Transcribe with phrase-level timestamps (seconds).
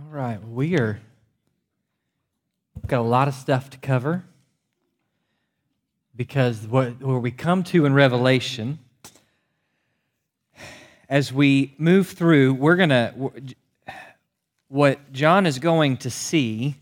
[0.00, 0.98] All right, we are
[2.86, 4.24] got a lot of stuff to cover
[6.16, 8.78] because what where we come to in Revelation,
[11.06, 13.12] as we move through, we're gonna
[14.68, 16.76] what John is going to see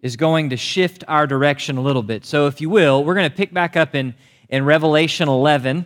[0.00, 2.24] is going to shift our direction a little bit.
[2.24, 4.14] So, if you will, we're going to pick back up in
[4.48, 5.84] in Revelation 11.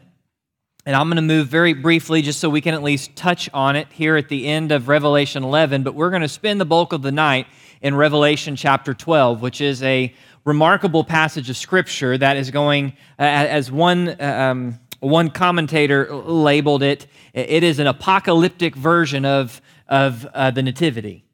[0.87, 3.75] And I'm going to move very briefly just so we can at least touch on
[3.75, 5.83] it here at the end of Revelation 11.
[5.83, 7.47] But we're going to spend the bulk of the night
[7.80, 10.12] in Revelation chapter 12, which is a
[10.45, 17.06] remarkable passage of Scripture that is going, uh, as one, um, one commentator labeled it,
[17.33, 21.25] it is an apocalyptic version of, of uh, the Nativity.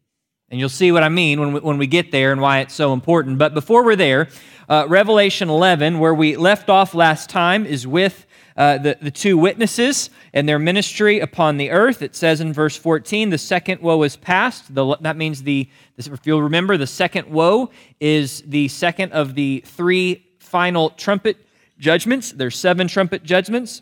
[0.49, 2.75] And you'll see what I mean when we, when we get there and why it's
[2.75, 3.39] so important.
[3.39, 4.29] But before we're there,
[4.69, 8.27] uh, Revelation 11, where we left off last time, is with
[8.61, 12.03] uh, the, the two witnesses and their ministry upon the earth.
[12.03, 14.75] It says in verse 14, the second woe is past.
[14.75, 19.65] The, that means, the, if you'll remember, the second woe is the second of the
[19.65, 21.39] three final trumpet
[21.79, 22.33] judgments.
[22.33, 23.80] There's seven trumpet judgments.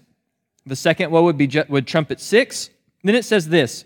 [0.64, 2.70] The second woe would be would trumpet six.
[3.02, 3.84] Then it says this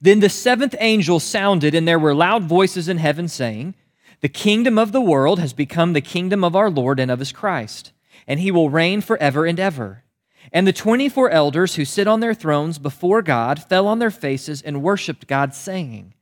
[0.00, 3.76] Then the seventh angel sounded, and there were loud voices in heaven saying,
[4.20, 7.30] The kingdom of the world has become the kingdom of our Lord and of his
[7.30, 7.92] Christ
[8.30, 10.04] and he will reign forever and ever.
[10.52, 14.62] And the 24 elders who sit on their thrones before God fell on their faces
[14.62, 16.14] and worshiped God, saying,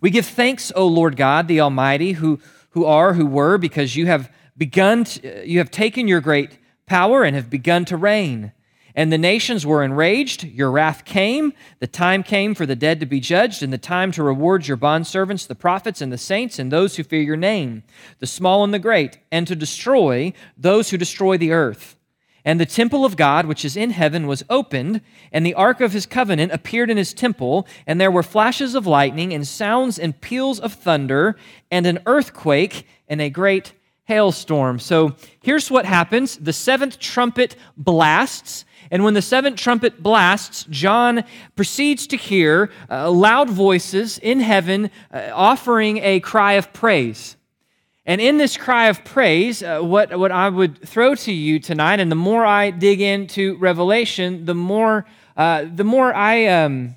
[0.00, 4.06] We give thanks, O Lord God, the Almighty, who, who are, who were, because you
[4.06, 8.50] have begun, to, you have taken your great power and have begun to reign.
[8.96, 10.42] And the nations were enraged.
[10.44, 11.52] Your wrath came.
[11.80, 14.78] The time came for the dead to be judged, and the time to reward your
[14.78, 17.82] bondservants, the prophets and the saints, and those who fear your name,
[18.20, 21.96] the small and the great, and to destroy those who destroy the earth.
[22.42, 25.92] And the temple of God, which is in heaven, was opened, and the ark of
[25.92, 30.18] his covenant appeared in his temple, and there were flashes of lightning, and sounds and
[30.20, 31.36] peals of thunder,
[31.70, 34.78] and an earthquake, and a great hailstorm.
[34.78, 41.24] So here's what happens the seventh trumpet blasts and when the seventh trumpet blasts, John
[41.54, 47.36] proceeds to hear uh, loud voices in heaven uh, offering a cry of praise.
[48.08, 51.98] And in this cry of praise, uh, what, what I would throw to you tonight,
[51.98, 56.94] and the more I dig into Revelation, the more, uh, the more I um,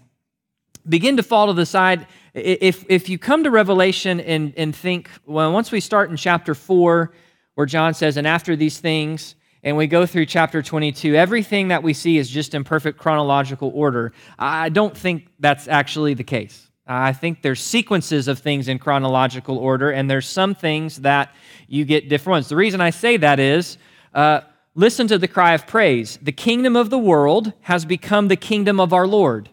[0.87, 2.05] begin to fall to the side.
[2.35, 6.53] If, if you come to Revelation and, and think, well, once we start in chapter
[6.53, 7.11] 4,
[7.55, 9.33] where John says, and after these things,
[9.63, 13.71] and we go through chapter 22, everything that we see is just in perfect chronological
[13.73, 14.13] order.
[14.37, 16.69] I don't think that's actually the case.
[16.87, 21.35] I think there's sequences of things in chronological order, and there's some things that
[21.67, 22.49] you get different ones.
[22.49, 23.77] The reason I say that is
[24.13, 24.41] uh,
[24.73, 26.17] listen to the cry of praise.
[26.21, 29.49] The kingdom of the world has become the kingdom of our Lord.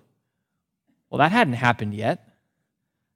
[1.10, 2.22] Well, that hadn't happened yet.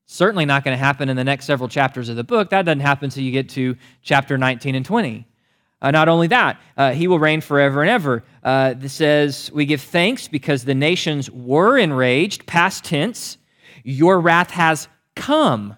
[0.05, 2.51] Certainly not going to happen in the next several chapters of the book.
[2.51, 5.27] That doesn't happen until you get to chapter 19 and 20.
[5.83, 8.23] Uh, not only that, uh, he will reign forever and ever.
[8.43, 13.39] Uh, this says, We give thanks because the nations were enraged, past tense.
[13.83, 15.77] Your wrath has come.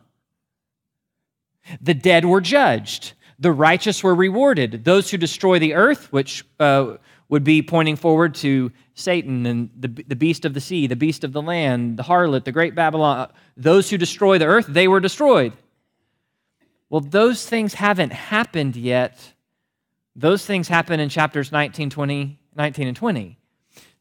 [1.80, 4.84] The dead were judged, the righteous were rewarded.
[4.84, 6.96] Those who destroy the earth, which uh,
[7.28, 11.24] would be pointing forward to Satan and the, the beast of the sea, the beast
[11.24, 13.26] of the land, the harlot, the great Babylon, uh,
[13.56, 15.52] those who destroy the earth, they were destroyed.
[16.90, 19.32] Well, those things haven't happened yet
[20.14, 23.38] those things happen in chapters 19, 20, 19 and 20.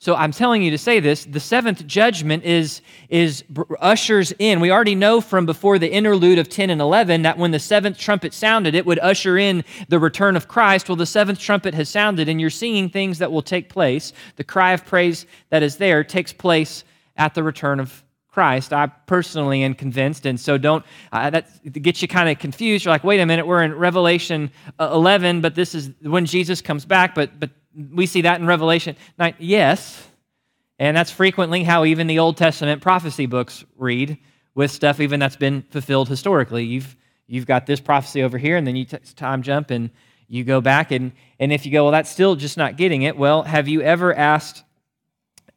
[0.02, 3.44] So I'm telling you to say this the seventh judgment is, is
[3.80, 4.60] ushers in.
[4.60, 8.00] We already know from before the interlude of 10 and 11 that when the seventh
[8.00, 10.90] trumpet sounded, it would usher in the return of Christ.
[10.90, 14.12] Well, the seventh trumpet has sounded, and you're seeing things that will take place.
[14.38, 16.84] The cry of praise that is there takes place
[17.16, 18.72] at the return of Christ.
[18.72, 22.86] I personally am convinced, and so don't uh, that gets you kind of confused.
[22.86, 26.62] You're like, wait a minute, we're in Revelation uh, 11, but this is when Jesus
[26.62, 27.14] comes back.
[27.14, 27.50] But but
[27.94, 29.36] we see that in Revelation 9.
[29.38, 30.08] Yes,
[30.80, 34.18] and that's frequently how even the Old Testament prophecy books read
[34.56, 36.64] with stuff even that's been fulfilled historically.
[36.64, 36.96] You've
[37.28, 39.90] you've got this prophecy over here, and then you t- time jump and
[40.30, 43.18] you go back, and and if you go, well, that's still just not getting it.
[43.18, 44.64] Well, have you ever asked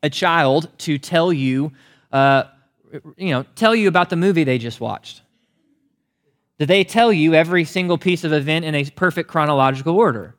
[0.03, 1.71] a child to tell you?
[2.11, 2.45] Uh,
[3.17, 5.23] you know, tell you about the movie they just watched?
[6.59, 10.35] Do they tell you every single piece of event in a perfect chronological order?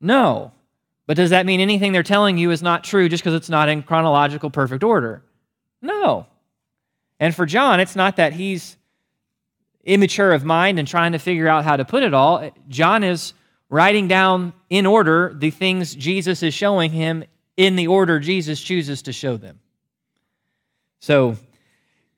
[0.00, 0.52] No.
[1.06, 3.68] But does that mean anything they're telling you is not true just because it's not
[3.68, 5.22] in chronological perfect order?
[5.80, 6.26] No.
[7.18, 8.76] And for John, it's not that he's
[9.84, 12.50] immature of mind and trying to figure out how to put it all.
[12.68, 13.32] John is
[13.70, 17.24] writing down in order the things Jesus is showing him
[17.56, 19.58] in the order Jesus chooses to show them.
[21.00, 21.36] So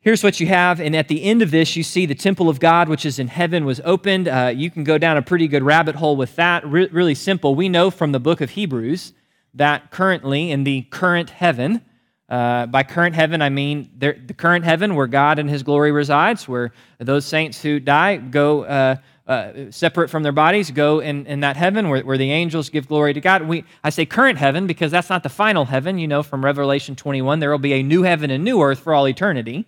[0.03, 2.59] Here's what you have, and at the end of this, you see the temple of
[2.59, 4.29] God, which is in heaven, was opened.
[4.29, 6.67] Uh, you can go down a pretty good rabbit hole with that.
[6.67, 7.55] Re- really simple.
[7.55, 9.13] We know from the book of Hebrews
[9.53, 11.83] that currently in the current heaven,
[12.31, 16.49] uh, by current heaven, I mean the current heaven where God and His glory resides,
[16.49, 21.41] where those saints who die go uh, uh, separate from their bodies, go in, in
[21.41, 23.43] that heaven where, where the angels give glory to God.
[23.43, 25.99] We, I say current heaven because that's not the final heaven.
[25.99, 28.95] You know, from Revelation 21, there will be a new heaven and new earth for
[28.95, 29.67] all eternity.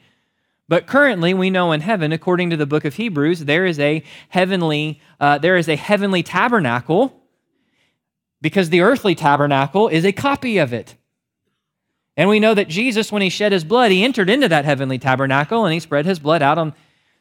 [0.72, 4.02] But currently, we know in heaven, according to the book of Hebrews, there is a
[4.30, 7.20] heavenly, uh, there is a heavenly tabernacle
[8.40, 10.96] because the earthly tabernacle is a copy of it.
[12.16, 14.98] And we know that Jesus, when he shed his blood, he entered into that heavenly
[14.98, 16.72] tabernacle and he spread his blood out on.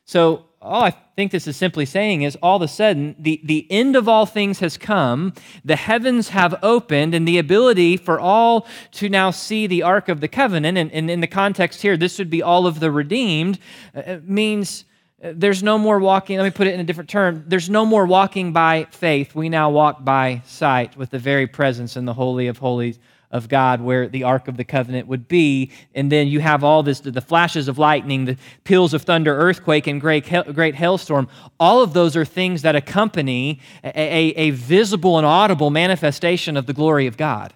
[0.06, 3.66] So all I think this is simply saying is all of a sudden, the, the
[3.72, 5.34] end of all things has come,
[5.66, 10.22] the heavens have opened, and the ability for all to now see the Ark of
[10.22, 13.58] the Covenant, and, and in the context here, this would be all of the redeemed,
[13.96, 14.86] uh, means
[15.24, 17.84] uh, there's no more walking, let me put it in a different term, there's no
[17.84, 19.34] more walking by faith.
[19.34, 23.00] We now walk by sight with the very presence in the Holy of Holies
[23.32, 25.72] of God where the Ark of the Covenant would be.
[25.96, 29.88] And then you have all this the flashes of lightning, the peals of thunder, earthquake,
[29.88, 31.28] and great, great hailstorm.
[31.60, 36.66] All of those are things that accompany a, a, a visible and audible manifestation of
[36.66, 37.54] the glory of God.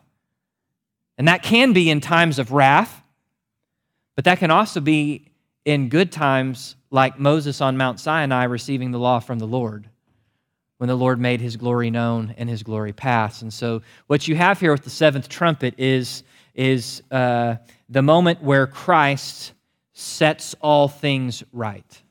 [1.17, 3.01] And that can be in times of wrath,
[4.15, 5.31] but that can also be
[5.63, 9.89] in good times, like Moses on Mount Sinai receiving the law from the Lord
[10.77, 13.41] when the Lord made his glory known and his glory pass.
[13.41, 16.23] And so, what you have here with the seventh trumpet is,
[16.53, 17.55] is uh,
[17.89, 19.53] the moment where Christ
[19.93, 22.01] sets all things right.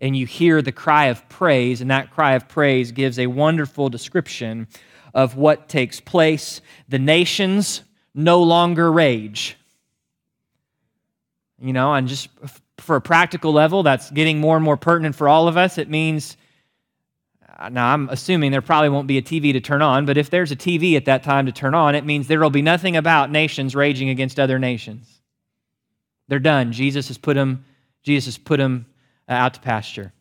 [0.00, 3.88] And you hear the cry of praise, and that cry of praise gives a wonderful
[3.88, 4.66] description
[5.12, 6.60] of what takes place.
[6.88, 7.82] The nations
[8.14, 9.56] no longer rage.
[11.60, 12.28] You know, and just
[12.78, 15.78] for a practical level, that's getting more and more pertinent for all of us.
[15.78, 16.36] It means
[17.70, 20.50] now I'm assuming there probably won't be a TV to turn on, but if there's
[20.50, 23.30] a TV at that time to turn on, it means there will be nothing about
[23.30, 25.20] nations raging against other nations.
[26.28, 26.72] They're done.
[26.72, 27.64] Jesus has put them,
[28.02, 28.86] Jesus has put them
[29.28, 30.12] uh, out to pasture.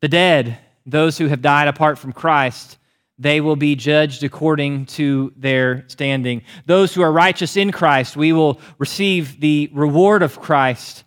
[0.00, 2.78] The dead, those who have died apart from Christ,
[3.18, 6.42] they will be judged according to their standing.
[6.64, 11.04] Those who are righteous in Christ, we will receive the reward of Christ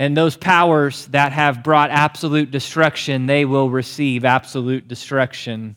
[0.00, 5.76] and those powers that have brought absolute destruction, they will receive absolute destruction.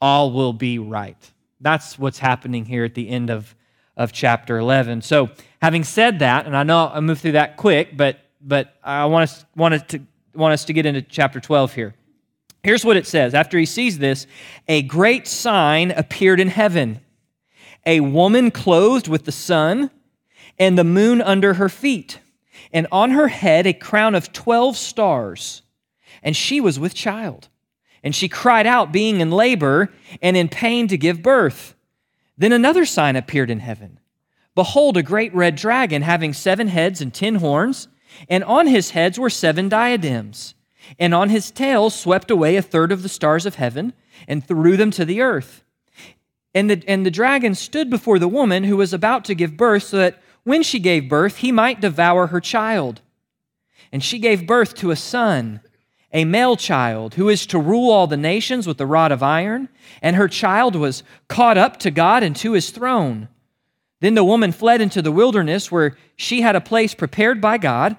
[0.00, 1.18] All will be right.
[1.60, 3.54] That's what's happening here at the end of,
[3.94, 5.02] of chapter 11.
[5.02, 5.28] So,
[5.60, 9.24] having said that, and I know I moved through that quick, but, but I want
[9.24, 10.00] us, want, us to,
[10.34, 11.94] want us to get into chapter 12 here.
[12.62, 14.26] Here's what it says After he sees this,
[14.66, 17.02] a great sign appeared in heaven
[17.84, 19.90] a woman clothed with the sun
[20.58, 22.18] and the moon under her feet
[22.72, 25.62] and on her head a crown of 12 stars.
[26.22, 27.48] And she was with child.
[28.02, 31.74] And she cried out, being in labor and in pain to give birth.
[32.36, 33.98] Then another sign appeared in heaven
[34.54, 37.88] Behold, a great red dragon having seven heads and ten horns,
[38.28, 40.54] and on his heads were seven diadems.
[40.98, 43.94] And on his tail swept away a third of the stars of heaven
[44.28, 45.64] and threw them to the earth.
[46.54, 49.84] And the, and the dragon stood before the woman who was about to give birth,
[49.84, 53.00] so that when she gave birth, he might devour her child.
[53.92, 55.60] And she gave birth to a son,
[56.12, 59.68] a male child, who is to rule all the nations with the rod of iron.
[60.00, 63.28] And her child was caught up to God and to his throne.
[64.00, 67.96] Then the woman fled into the wilderness, where she had a place prepared by God,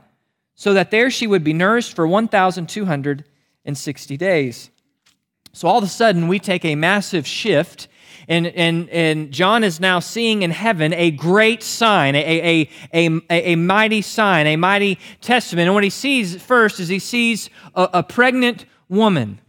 [0.56, 4.70] so that there she would be nourished for 1,260 days.
[5.54, 7.88] So all of a sudden, we take a massive shift
[8.28, 13.22] and, and, and John is now seeing in heaven a great sign, a, a, a,
[13.30, 15.68] a, mighty sign, a mighty testament.
[15.68, 19.40] And what he sees first is he sees a, a pregnant woman.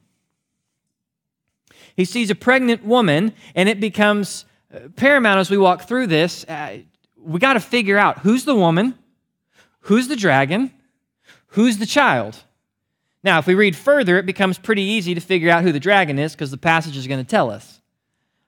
[1.96, 6.44] He sees a pregnant woman, and it becomes uh, paramount as we walk through this.
[6.44, 6.78] Uh,
[7.16, 8.98] we got to figure out who's the woman,
[9.80, 10.72] who's the dragon,
[11.48, 12.42] who's the child.
[13.22, 16.18] Now, if we read further, it becomes pretty easy to figure out who the dragon
[16.18, 17.73] is because the passage is going to tell us.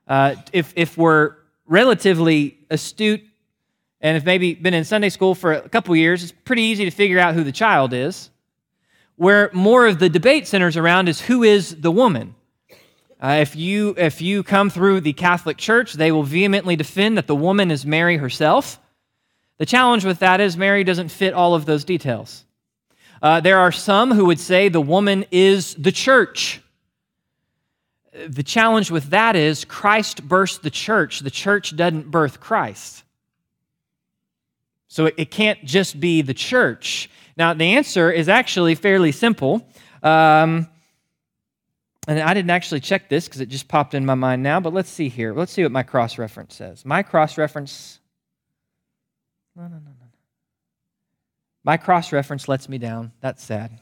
[0.06, 1.34] Uh, if, if we're
[1.66, 3.22] relatively astute
[4.00, 6.90] and have maybe been in Sunday school for a couple years, it's pretty easy to
[6.90, 8.30] figure out who the child is.
[9.16, 12.34] Where more of the debate centers around is who is the woman.
[13.20, 17.26] Uh, if, you, if you come through the Catholic Church, they will vehemently defend that
[17.26, 18.78] the woman is Mary herself.
[19.58, 22.44] The challenge with that is Mary doesn't fit all of those details.
[23.22, 26.60] Uh, there are some who would say the woman is the church
[28.28, 33.04] the challenge with that is Christ births the church, the church doesn't birth Christ.
[34.88, 37.11] So it, can't just be the church.
[37.37, 39.68] Now, the answer is actually fairly simple.
[40.02, 40.68] Um,
[42.08, 44.73] and I didn't actually check this because it just popped in my mind now, but
[44.73, 45.35] let's see here.
[45.35, 46.85] Let's see what my cross reference says.
[46.85, 47.99] My cross reference.
[49.56, 50.06] No, no, no, no.
[51.64, 53.12] My cross reference lets me down.
[53.20, 53.73] That's sad.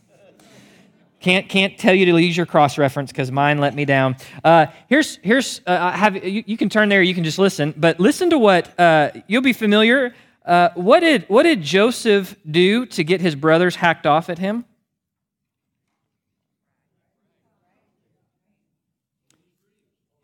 [1.24, 4.16] Can't, can't tell you to use your cross reference because mine let me down.
[4.44, 7.98] Uh, here's, here's uh, have, you, you, can turn there, you can just listen, but
[7.98, 10.14] listen to what uh, you'll be familiar.
[10.44, 14.66] Uh, what, did, what did Joseph do to get his brothers hacked off at him?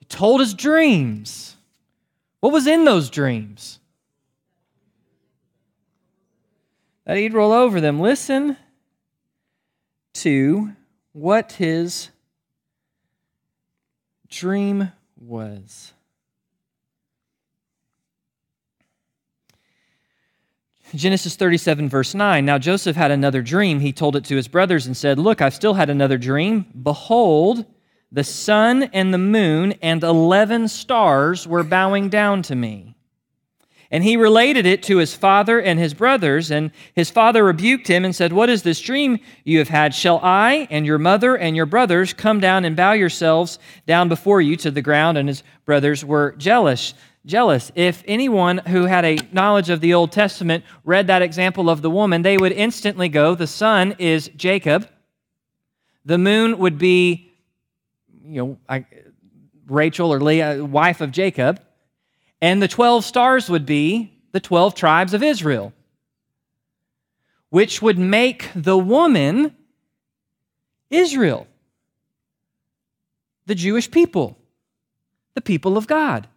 [0.00, 1.57] He told his dreams.
[2.40, 3.78] What was in those dreams?
[7.07, 8.00] That he'd roll over them.
[8.00, 8.59] Listen
[10.12, 10.76] to
[11.12, 12.11] what his
[14.29, 15.93] dream was.
[20.95, 22.45] Genesis 37, verse 9.
[22.45, 23.81] Now Joseph had another dream.
[23.81, 26.67] He told it to his brothers and said, Look, I've still had another dream.
[26.83, 27.64] Behold,
[28.11, 32.97] the sun and the moon and 11 stars were bowing down to me.
[33.93, 36.53] And he related it to his father and his brothers.
[36.53, 39.95] And his father rebuked him and said, What is this dream you have had?
[39.95, 44.41] Shall I and your mother and your brothers come down and bow yourselves down before
[44.41, 45.19] you to the ground?
[45.19, 46.95] And his brothers were jealous.
[47.27, 47.73] Jealous.
[47.75, 51.91] If anyone who had a knowledge of the Old Testament read that example of the
[51.91, 54.89] woman, they would instantly go, The sun is Jacob.
[56.05, 57.33] The moon would be,
[58.25, 58.85] you know,
[59.67, 61.61] Rachel or Leah, wife of Jacob.
[62.41, 65.73] And the 12 stars would be the 12 tribes of Israel,
[67.51, 69.55] which would make the woman
[70.89, 71.47] Israel,
[73.47, 74.39] the Jewish people,
[75.35, 76.29] the people of God.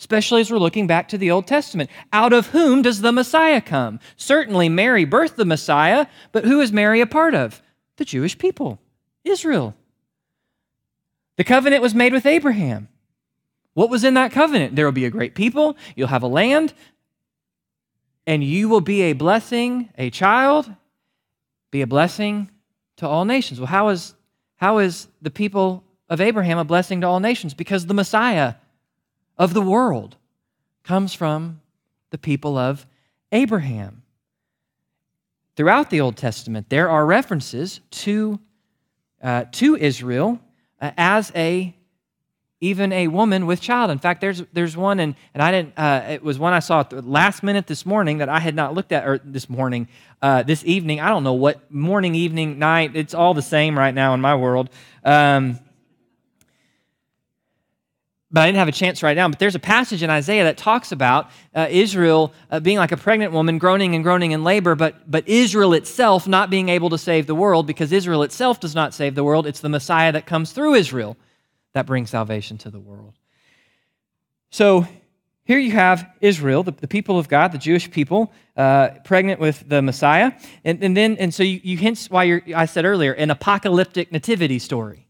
[0.00, 1.90] Especially as we're looking back to the Old Testament.
[2.12, 3.98] Out of whom does the Messiah come?
[4.16, 7.60] Certainly, Mary birthed the Messiah, but who is Mary a part of?
[7.96, 8.80] The Jewish people,
[9.24, 9.74] Israel.
[11.36, 12.88] The covenant was made with Abraham.
[13.78, 14.74] What was in that covenant?
[14.74, 16.74] There will be a great people, you'll have a land,
[18.26, 20.68] and you will be a blessing, a child,
[21.70, 22.50] be a blessing
[22.96, 23.60] to all nations.
[23.60, 24.16] Well, how is,
[24.56, 27.54] how is the people of Abraham a blessing to all nations?
[27.54, 28.54] Because the Messiah
[29.36, 30.16] of the world
[30.82, 31.60] comes from
[32.10, 32.84] the people of
[33.30, 34.02] Abraham.
[35.54, 38.40] Throughout the Old Testament, there are references to,
[39.22, 40.40] uh, to Israel
[40.80, 41.76] uh, as a
[42.60, 43.90] even a woman with child.
[43.90, 45.78] In fact, there's there's one, and, and I didn't.
[45.78, 48.54] Uh, it was one I saw at the last minute this morning that I had
[48.54, 49.88] not looked at, or this morning,
[50.22, 51.00] uh, this evening.
[51.00, 52.96] I don't know what morning, evening, night.
[52.96, 54.70] It's all the same right now in my world.
[55.04, 55.60] Um,
[58.30, 59.28] but I didn't have a chance right now.
[59.28, 62.96] But there's a passage in Isaiah that talks about uh, Israel uh, being like a
[62.96, 66.98] pregnant woman, groaning and groaning in labor, but, but Israel itself not being able to
[66.98, 69.46] save the world because Israel itself does not save the world.
[69.46, 71.16] It's the Messiah that comes through Israel
[71.78, 73.14] that brings salvation to the world.
[74.50, 74.86] So
[75.44, 79.66] here you have Israel, the, the people of God, the Jewish people, uh, pregnant with
[79.66, 80.32] the Messiah.
[80.62, 85.07] And, and then, and so you, you why I said earlier, an apocalyptic nativity story.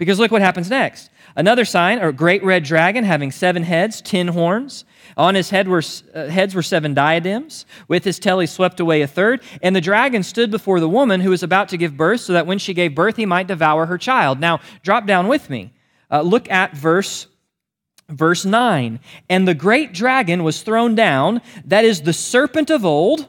[0.00, 1.10] Because look what happens next.
[1.36, 4.86] Another sign, a great red dragon having seven heads, ten horns.
[5.14, 5.82] On his head were,
[6.14, 7.66] uh, heads were seven diadems.
[7.86, 9.42] With his tail he swept away a third.
[9.62, 12.46] And the dragon stood before the woman who was about to give birth, so that
[12.46, 14.40] when she gave birth, he might devour her child.
[14.40, 15.74] Now, drop down with me.
[16.10, 17.26] Uh, look at verse
[18.08, 19.00] verse 9.
[19.28, 23.28] And the great dragon was thrown down, that is the serpent of old.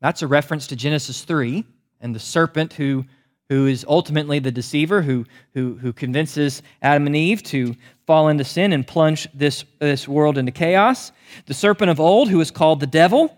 [0.00, 1.64] That's a reference to Genesis 3
[2.00, 3.04] and the serpent who
[3.48, 7.74] who is ultimately the deceiver who, who, who convinces Adam and Eve to
[8.06, 11.12] fall into sin and plunge this, this world into chaos.
[11.46, 13.36] The serpent of old, who is called the devil,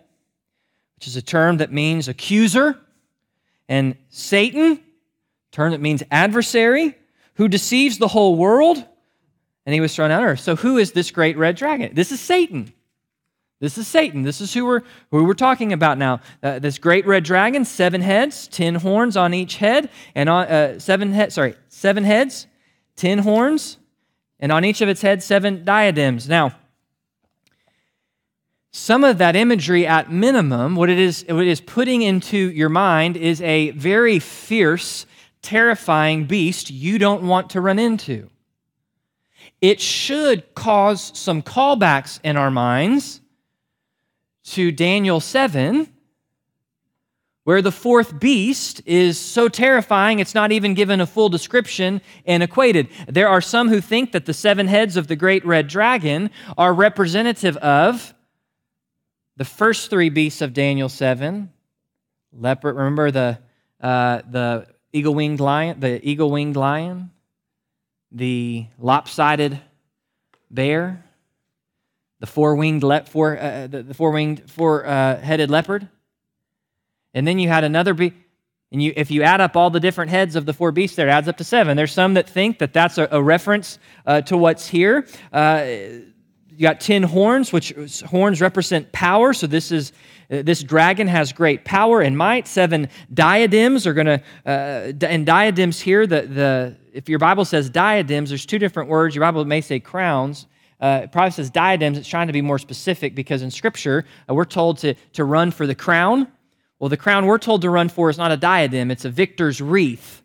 [0.97, 2.79] which is a term that means accuser,
[3.69, 4.81] and Satan,
[5.51, 6.97] term that means adversary,
[7.35, 8.85] who deceives the whole world,
[9.67, 10.41] and he was thrown out of earth.
[10.41, 11.95] So, who is this great red dragon?
[11.95, 12.73] This is Satan.
[13.65, 14.25] This is Satan.
[14.25, 16.21] This is who we're, who we're talking about now.
[16.43, 20.79] Uh, this great red dragon, seven heads, ten horns on each head, and on uh,
[20.79, 21.35] seven heads.
[21.35, 22.47] Sorry, seven heads,
[22.95, 23.79] ten horns,
[24.39, 26.29] and on each of its heads seven diadems.
[26.29, 26.55] Now,
[28.71, 32.69] some of that imagery, at minimum, what it is, what it is putting into your
[32.69, 35.07] mind is a very fierce,
[35.41, 38.29] terrifying beast you don't want to run into.
[39.63, 43.23] It should cause some callbacks in our minds
[44.45, 45.89] to Daniel 7,
[47.45, 52.43] where the fourth beast is so terrifying it's not even given a full description and
[52.43, 52.89] equated.
[53.07, 56.73] There are some who think that the seven heads of the great red dragon are
[56.73, 58.15] representative of
[59.37, 61.51] the first three beasts of Daniel 7,
[62.33, 63.39] leopard, remember the,
[63.81, 67.11] uh, the eagle-winged lion, the eagle-winged lion,
[68.13, 69.61] the lopsided
[70.51, 71.04] bear,
[72.25, 75.89] the four-winged, le- four, uh, the, the four-winged, four-headed leopard.
[77.13, 78.15] And then you had another beast.
[78.73, 81.09] And you, if you add up all the different heads of the four beasts there,
[81.09, 81.77] it adds up to seven.
[81.77, 85.07] There's some that think that that's a, a reference uh, to what's here.
[85.33, 85.65] Uh,
[86.49, 87.73] you got ten horns, which
[88.11, 89.33] horns represent power.
[89.33, 89.93] So this is
[90.31, 92.49] uh, this dragon has great power and might.
[92.49, 96.07] Seven diadems are going to, uh, and diadems here.
[96.07, 99.15] The the if your Bible says diadems, there's two different words.
[99.15, 100.47] Your Bible may say crowns.
[100.85, 101.97] Uh, it probably says diadems.
[101.97, 105.51] It's trying to be more specific because in Scripture uh, we're told to to run
[105.51, 106.29] for the crown
[106.79, 109.61] well, the crown we're told to run for is not a diadem, it's a victor's
[109.61, 110.23] wreath.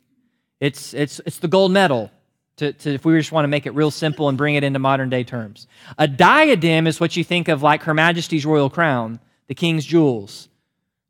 [0.59, 2.11] It's, it's, it's the gold medal,
[2.57, 4.77] to, to, if we just want to make it real simple and bring it into
[4.77, 5.67] modern day terms.
[5.97, 10.49] A diadem is what you think of like Her Majesty's royal crown, the king's jewels.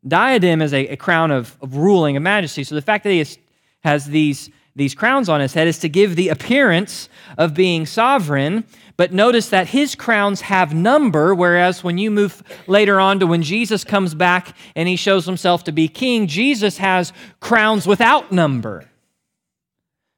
[0.07, 2.63] Diadem is a, a crown of, of ruling, of majesty.
[2.63, 3.39] So the fact that he has,
[3.83, 8.65] has these, these crowns on his head is to give the appearance of being sovereign,
[8.99, 13.41] but notice that his crowns have number, whereas when you move later on to when
[13.41, 18.83] Jesus comes back and he shows himself to be king, Jesus has crowns without number.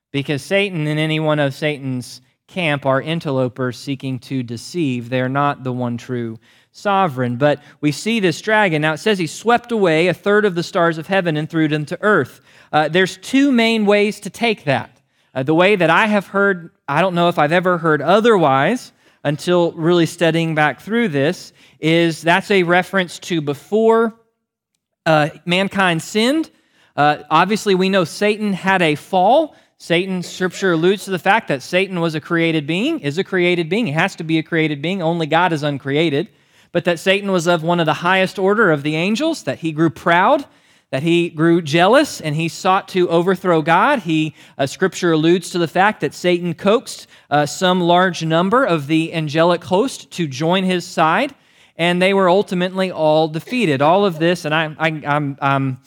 [0.09, 5.11] Because Satan and any one of Satan's camp are interlopers seeking to deceive.
[5.11, 6.39] They're not the one true
[6.71, 7.35] sovereign.
[7.35, 8.81] But we see this dragon.
[8.81, 11.67] Now it says he swept away a third of the stars of heaven and threw
[11.67, 12.41] them to earth.
[12.73, 15.01] Uh, there's two main ways to take that.
[15.35, 18.91] Uh, the way that I have heard, I don't know if I've ever heard otherwise
[19.24, 24.13] until really studying back through this, is that's a reference to before
[25.05, 26.51] uh, mankind sinned.
[26.98, 29.55] Uh, obviously, we know Satan had a fall.
[29.77, 33.69] Satan, scripture alludes to the fact that Satan was a created being, is a created
[33.69, 33.86] being.
[33.86, 35.01] He has to be a created being.
[35.01, 36.27] Only God is uncreated.
[36.74, 39.71] But that Satan was of one of the highest order of the angels, that he
[39.71, 40.45] grew proud,
[40.91, 44.00] that he grew jealous and he sought to overthrow God.
[44.00, 48.87] He, uh, scripture alludes to the fact that Satan coaxed uh, some large number of
[48.87, 51.33] the angelic host to join his side,
[51.77, 53.81] and they were ultimately all defeated.
[53.81, 55.79] All of this, and I, I, I'm, I'm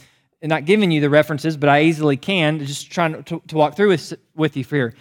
[0.43, 3.89] not giving you the references, but I easily can, just trying to, to walk through
[3.89, 4.95] with, with you here.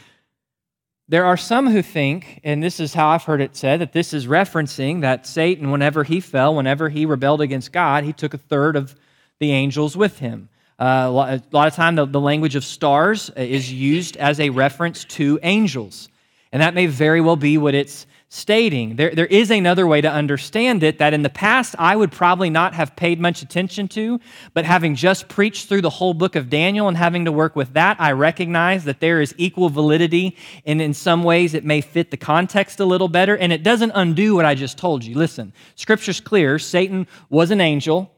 [1.07, 4.13] There are some who think, and this is how I've heard it said, that this
[4.13, 8.37] is referencing that Satan, whenever he fell, whenever he rebelled against God, he took a
[8.37, 8.95] third of
[9.39, 10.49] the angels with him.
[10.79, 11.11] Uh, a
[11.51, 16.09] lot of time, the, the language of stars is used as a reference to angels.
[16.51, 18.95] And that may very well be what it's stating.
[18.95, 22.49] There, there is another way to understand it that in the past I would probably
[22.49, 24.19] not have paid much attention to,
[24.55, 27.73] but having just preached through the whole book of Daniel and having to work with
[27.73, 32.09] that, I recognize that there is equal validity, and in some ways it may fit
[32.09, 35.15] the context a little better, and it doesn't undo what I just told you.
[35.15, 38.12] Listen, Scripture's clear Satan was an angel.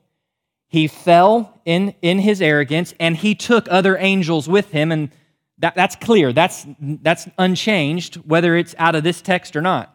[0.67, 4.91] He fell in, in his arrogance and he took other angels with him.
[4.91, 5.11] And
[5.59, 6.33] that, that's clear.
[6.33, 9.91] That's, that's unchanged, whether it's out of this text or not.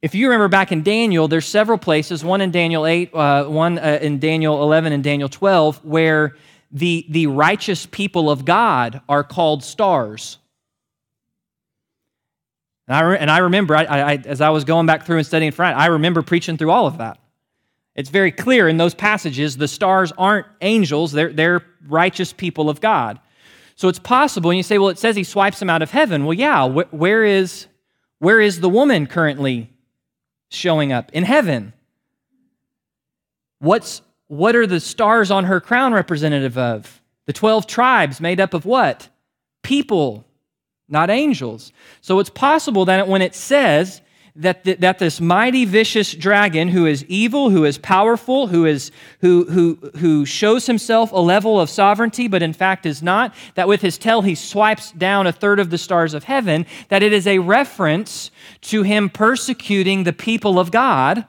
[0.00, 3.78] If you remember back in Daniel, there's several places, one in Daniel 8, uh, one
[3.78, 6.36] uh, in Daniel 11 and Daniel 12, where
[6.70, 10.38] the, the righteous people of God are called stars.
[12.86, 15.52] And I, and I remember, I, I, as I was going back through and studying
[15.52, 17.18] front, I remember preaching through all of that.
[17.98, 22.80] It's very clear in those passages the stars aren't angels, they're, they're righteous people of
[22.80, 23.18] God.
[23.74, 26.24] So it's possible, and you say, well, it says he swipes them out of heaven.
[26.24, 27.66] Well, yeah, wh- where, is,
[28.20, 29.72] where is the woman currently
[30.48, 31.10] showing up?
[31.12, 31.72] In heaven.
[33.58, 37.02] What's, what are the stars on her crown representative of?
[37.26, 39.08] The 12 tribes made up of what?
[39.64, 40.24] People,
[40.88, 41.72] not angels.
[42.00, 44.02] So it's possible that when it says
[44.38, 48.90] that, th- that this mighty, vicious dragon, who is evil, who is powerful, who, is,
[49.20, 53.68] who, who, who shows himself a level of sovereignty, but in fact is not, that
[53.68, 57.12] with his tail he swipes down a third of the stars of heaven, that it
[57.12, 61.26] is a reference to him persecuting the people of God,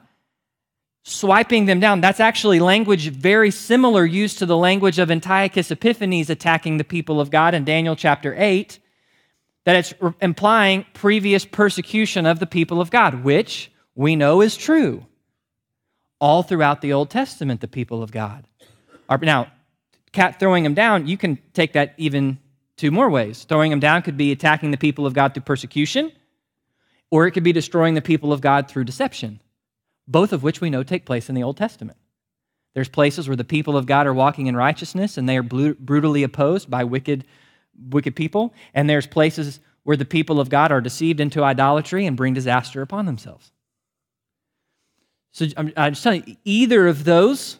[1.04, 2.02] swiping them down.
[2.02, 7.19] That's actually language very similar used to the language of Antiochus Epiphanes attacking the people
[7.19, 8.80] of God in Daniel chapter 8
[9.69, 15.05] that it's implying previous persecution of the people of God, which we know is true
[16.19, 18.47] all throughout the Old Testament, the people of God.
[19.10, 19.51] Are, now,
[20.12, 22.39] cat throwing them down, you can take that even
[22.77, 23.43] two more ways.
[23.43, 26.12] Throwing them down could be attacking the people of God through persecution,
[27.12, 29.39] or it could be destroying the people of God through deception,
[30.08, 31.99] both of which we know take place in the Old Testament.
[32.73, 36.23] There's places where the people of God are walking in righteousness and they are brutally
[36.23, 37.23] opposed by wicked
[37.89, 42.15] wicked people, and there's places where the people of God are deceived into idolatry and
[42.18, 43.52] bring disaster upon themselves.
[45.32, 47.60] So I'm, I'm just telling you, either of those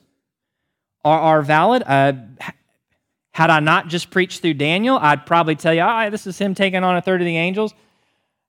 [1.06, 1.84] are, are valid.
[1.86, 2.14] Uh,
[3.32, 6.56] had I not just preached through Daniel, I'd probably tell you, ah, this is him
[6.56, 7.74] taking on a third of the angels.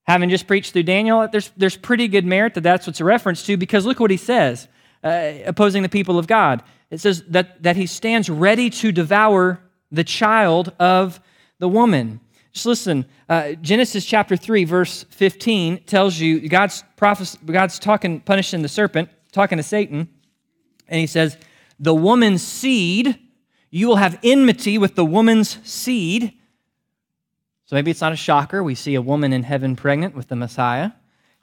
[0.05, 3.45] Having just preached through Daniel, there's, there's pretty good merit that that's what's a reference
[3.45, 4.67] to because look what he says,
[5.05, 6.63] uh, opposing the people of God.
[6.91, 9.61] It says that, that he stands ready to devour
[9.93, 11.21] the child of
[11.61, 12.21] the woman.
[12.53, 18.63] Just listen, uh, Genesis chapter 3, verse 15 tells you God's, prophes- God's talking, punishing
[18.63, 20.09] the serpent, talking to Satan,
[20.89, 21.37] and he says,
[21.79, 23.17] The woman's seed,
[23.71, 26.33] you will have enmity with the woman's seed.
[27.67, 28.65] So maybe it's not a shocker.
[28.65, 30.91] We see a woman in heaven pregnant with the Messiah.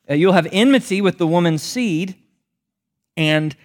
[0.09, 2.15] Uh, you'll have enmity with the woman's seed,
[3.15, 3.55] and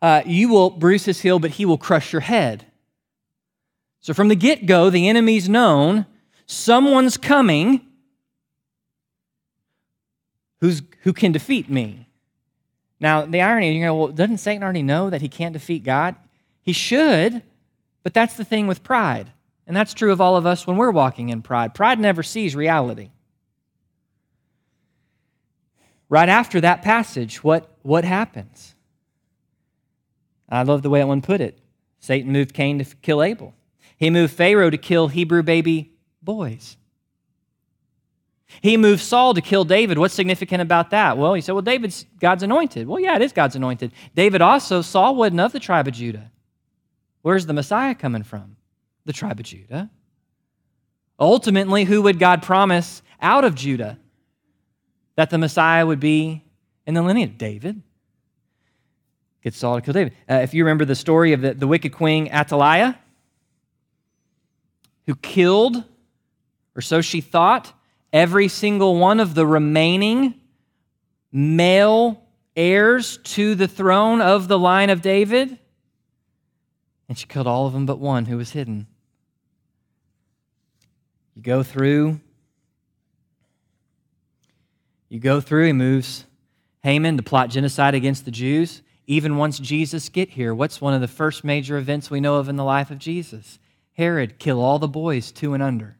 [0.00, 2.64] uh, you will bruise his heel, but he will crush your head.
[4.06, 6.06] So from the get go, the enemy's known
[6.46, 7.80] someone's coming
[10.60, 12.06] who's, who can defeat me.
[13.00, 16.14] Now, the irony, you go, well, doesn't Satan already know that he can't defeat God?
[16.62, 17.42] He should,
[18.04, 19.32] but that's the thing with pride.
[19.66, 21.74] And that's true of all of us when we're walking in pride.
[21.74, 23.10] Pride never sees reality.
[26.08, 28.76] Right after that passage, what, what happens?
[30.48, 31.58] I love the way one put it.
[31.98, 33.52] Satan moved Cain to kill Abel.
[33.96, 36.76] He moved Pharaoh to kill Hebrew baby boys.
[38.60, 39.98] He moved Saul to kill David.
[39.98, 41.18] What's significant about that?
[41.18, 42.86] Well, he said, well, David's God's anointed.
[42.86, 43.92] Well, yeah, it is God's anointed.
[44.14, 46.30] David also, Saul wasn't of the tribe of Judah.
[47.22, 48.56] Where's the Messiah coming from?
[49.04, 49.90] The tribe of Judah.
[51.18, 53.98] Ultimately, who would God promise out of Judah?
[55.16, 56.44] That the Messiah would be
[56.86, 57.82] in the lineage of David.
[59.42, 60.12] Get Saul to kill David.
[60.30, 62.98] Uh, if you remember the story of the, the wicked queen Athaliah,
[65.06, 65.84] who killed
[66.76, 67.72] or so she thought,
[68.12, 70.34] every single one of the remaining
[71.32, 72.22] male
[72.54, 75.58] heirs to the throne of the line of David.
[77.08, 78.86] And she killed all of them but one who was hidden.
[81.34, 82.20] You go through,
[85.08, 86.24] you go through, he moves
[86.82, 88.82] Haman to plot genocide against the Jews.
[89.06, 92.48] Even once Jesus get here, what's one of the first major events we know of
[92.48, 93.58] in the life of Jesus?
[93.96, 95.96] Herod, kill all the boys two and under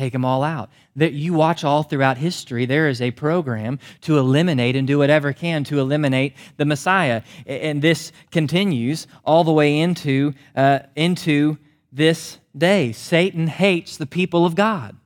[0.00, 0.70] take them all out.
[0.96, 5.32] That you watch all throughout history, there is a program to eliminate and do whatever
[5.32, 7.22] can to eliminate the Messiah.
[7.46, 11.58] And this continues all the way into, uh, into
[11.92, 12.92] this day.
[12.92, 14.96] Satan hates the people of God.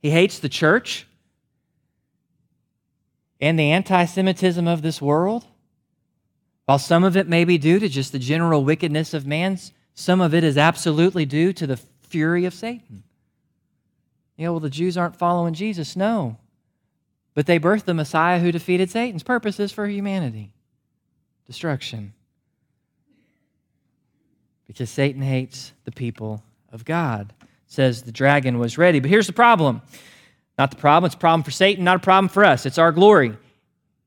[0.00, 1.06] He hates the church
[3.40, 5.44] and the anti Semitism of this world.
[6.66, 9.58] While some of it may be due to just the general wickedness of man,
[9.98, 13.02] some of it is absolutely due to the fury of Satan.
[14.36, 15.96] You know, well, the Jews aren't following Jesus.
[15.96, 16.36] No.
[17.34, 20.52] But they birthed the Messiah who defeated Satan's purposes for humanity
[21.48, 22.12] destruction.
[24.68, 27.32] Because Satan hates the people of God.
[27.66, 29.00] Says the dragon was ready.
[29.00, 29.82] But here's the problem
[30.56, 32.66] not the problem, it's a problem for Satan, not a problem for us.
[32.66, 33.36] It's our glory.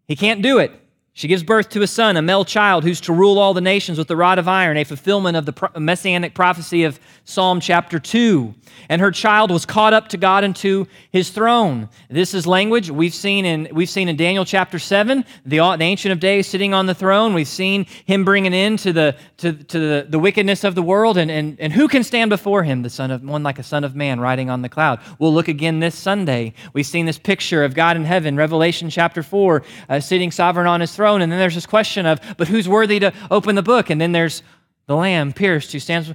[0.08, 0.72] He can't do it.
[1.14, 3.98] She gives birth to a son, a male child, who's to rule all the nations
[3.98, 8.54] with the rod of iron, a fulfillment of the messianic prophecy of Psalm chapter 2.
[8.88, 11.90] And her child was caught up to God and to his throne.
[12.10, 16.14] This is language we've seen in, we've seen in Daniel chapter 7, the, the Ancient
[16.14, 17.34] of Days sitting on the throne.
[17.34, 20.82] We've seen him bring an end to the, to, to the, the wickedness of the
[20.82, 21.18] world.
[21.18, 22.84] And, and, and who can stand before him?
[22.84, 25.02] The son of one like a son of man riding on the cloud.
[25.20, 26.54] We'll look again this Sunday.
[26.72, 30.80] We've seen this picture of God in heaven, Revelation chapter 4, uh, sitting sovereign on
[30.80, 31.24] his throne throne.
[31.24, 33.90] And then there's this question of, but who's worthy to open the book?
[33.90, 34.44] And then there's
[34.86, 36.14] the Lamb pierced who stands.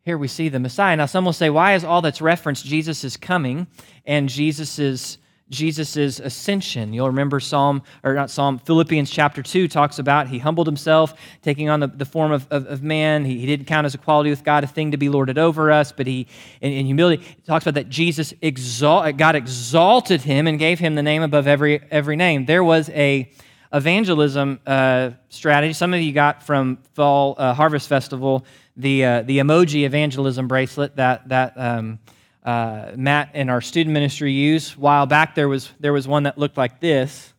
[0.00, 0.96] Here we see the Messiah.
[0.96, 3.66] Now, some will say, why is all that's referenced Jesus is coming
[4.06, 5.18] and Jesus is
[5.50, 6.94] Jesus' ascension.
[6.94, 11.68] You'll remember Psalm, or not Psalm, Philippians chapter 2 talks about he humbled himself, taking
[11.68, 13.26] on the, the form of, of, of man.
[13.26, 15.92] He, he, didn't count as equality with God a thing to be lorded over us,
[15.92, 16.26] but he,
[16.62, 21.02] in, in humility, talks about that Jesus, exalt, God exalted him and gave him the
[21.02, 22.46] name above every, every name.
[22.46, 23.30] There was a
[23.74, 25.72] evangelism uh, strategy.
[25.74, 30.96] Some of you got from Fall uh, Harvest Festival the, uh, the emoji evangelism bracelet
[30.96, 31.98] that, that um,
[32.44, 34.76] uh, Matt and our student ministry used.
[34.76, 37.32] A while back, there was, there was one that looked like this.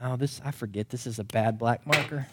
[0.00, 2.26] Oh, this, I forget, this is a bad black marker.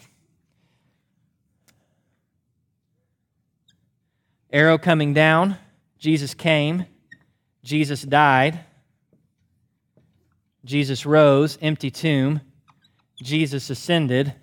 [4.52, 5.56] Arrow coming down,
[5.98, 6.86] Jesus came,
[7.64, 8.60] Jesus died.
[10.66, 12.40] Jesus rose, empty tomb.
[13.22, 14.34] Jesus ascended.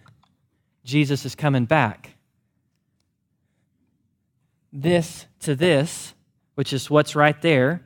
[0.84, 2.16] Jesus is coming back.
[4.72, 6.14] This to this,
[6.56, 7.86] which is what's right there,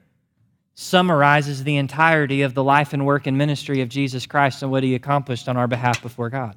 [0.75, 4.83] summarizes the entirety of the life and work and ministry of Jesus Christ and what
[4.83, 6.55] he accomplished on our behalf before God.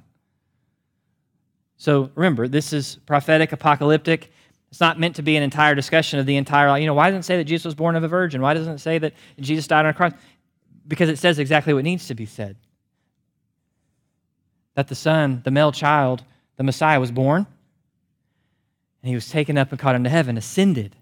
[1.78, 4.30] So remember, this is prophetic, apocalyptic.
[4.70, 7.20] It's not meant to be an entire discussion of the entire, you know, why doesn't
[7.20, 8.42] it say that Jesus was born of a virgin?
[8.42, 10.12] Why doesn't it say that Jesus died on a cross?
[10.90, 12.56] Because it says exactly what needs to be said.
[14.74, 16.24] That the Son, the male child,
[16.56, 17.46] the Messiah was born,
[19.02, 20.96] and he was taken up and caught into heaven, ascended.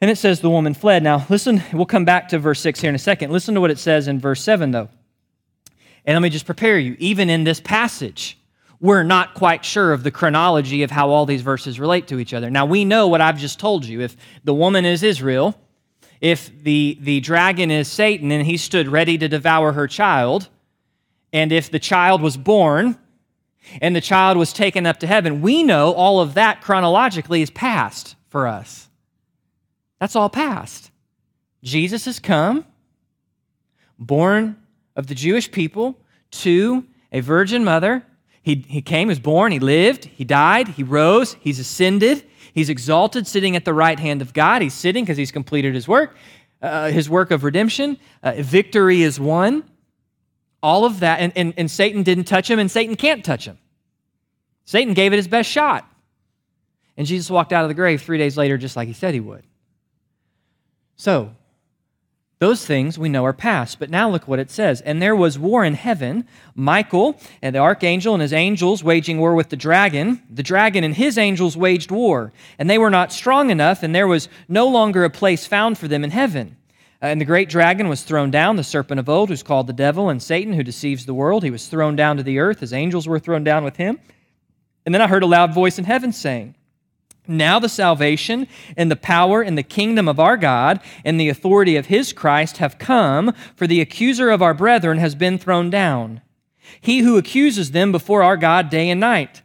[0.00, 1.02] And it says the woman fled.
[1.02, 3.32] Now, listen, we'll come back to verse 6 here in a second.
[3.32, 4.88] Listen to what it says in verse 7, though.
[6.04, 6.94] And let me just prepare you.
[7.00, 8.38] Even in this passage,
[8.78, 12.32] we're not quite sure of the chronology of how all these verses relate to each
[12.32, 12.48] other.
[12.48, 14.02] Now, we know what I've just told you.
[14.02, 15.60] If the woman is Israel,
[16.20, 20.48] if the, the dragon is Satan and he stood ready to devour her child,
[21.32, 22.98] and if the child was born
[23.80, 27.50] and the child was taken up to heaven, we know all of that chronologically is
[27.50, 28.88] past for us.
[30.00, 30.90] That's all past.
[31.62, 32.64] Jesus has come,
[33.98, 34.56] born
[34.96, 35.98] of the Jewish people
[36.30, 38.04] to a virgin mother.
[38.42, 42.24] He, he came, he was born, he lived, he died, he rose, he's ascended,
[42.58, 44.60] he's exalted, sitting at the right hand of God.
[44.62, 46.16] He's sitting because he's completed his work,
[46.60, 47.98] uh, his work of redemption.
[48.22, 49.64] Uh, victory is won.
[50.60, 53.58] All of that, and, and, and Satan didn't touch him, and Satan can't touch him.
[54.64, 55.88] Satan gave it his best shot.
[56.96, 59.20] And Jesus walked out of the grave three days later, just like he said he
[59.20, 59.44] would.
[60.96, 61.32] So,
[62.38, 63.78] those things we know are past.
[63.78, 64.80] But now look what it says.
[64.82, 66.26] And there was war in heaven.
[66.54, 70.22] Michael and the archangel and his angels waging war with the dragon.
[70.30, 72.32] The dragon and his angels waged war.
[72.58, 75.88] And they were not strong enough, and there was no longer a place found for
[75.88, 76.56] them in heaven.
[77.02, 79.72] Uh, and the great dragon was thrown down, the serpent of old, who's called the
[79.72, 81.42] devil and Satan, who deceives the world.
[81.42, 82.60] He was thrown down to the earth.
[82.60, 83.98] His angels were thrown down with him.
[84.86, 86.54] And then I heard a loud voice in heaven saying,
[87.28, 91.76] now the salvation and the power and the kingdom of our God and the authority
[91.76, 96.22] of his Christ have come, for the accuser of our brethren has been thrown down.
[96.80, 99.42] He who accuses them before our God day and night.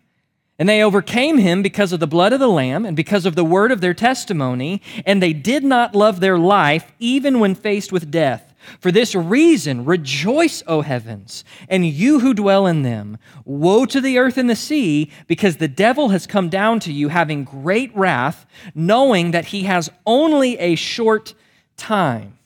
[0.60, 3.44] And they overcame him because of the blood of the Lamb and because of the
[3.44, 8.12] word of their testimony, and they did not love their life even when faced with
[8.12, 8.53] death.
[8.80, 13.18] For this reason, rejoice, O heavens, and you who dwell in them.
[13.46, 17.10] Woe to the earth and the sea, because the devil has come down to you
[17.10, 21.34] having great wrath, knowing that he has only a short
[21.78, 22.38] time.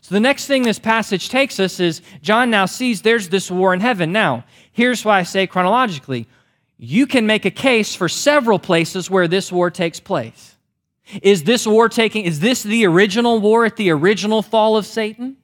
[0.00, 3.72] So, the next thing this passage takes us is John now sees there's this war
[3.72, 4.12] in heaven.
[4.12, 6.26] Now, here's why I say chronologically
[6.76, 10.56] you can make a case for several places where this war takes place.
[11.22, 15.36] Is this war taking, is this the original war at the original fall of Satan?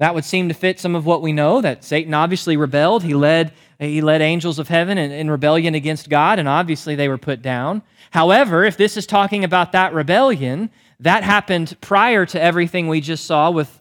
[0.00, 3.04] That would seem to fit some of what we know that Satan obviously rebelled.
[3.04, 7.06] He led, he led angels of heaven in, in, rebellion against God, and obviously they
[7.06, 7.82] were put down.
[8.10, 13.26] However, if this is talking about that rebellion, that happened prior to everything we just
[13.26, 13.78] saw with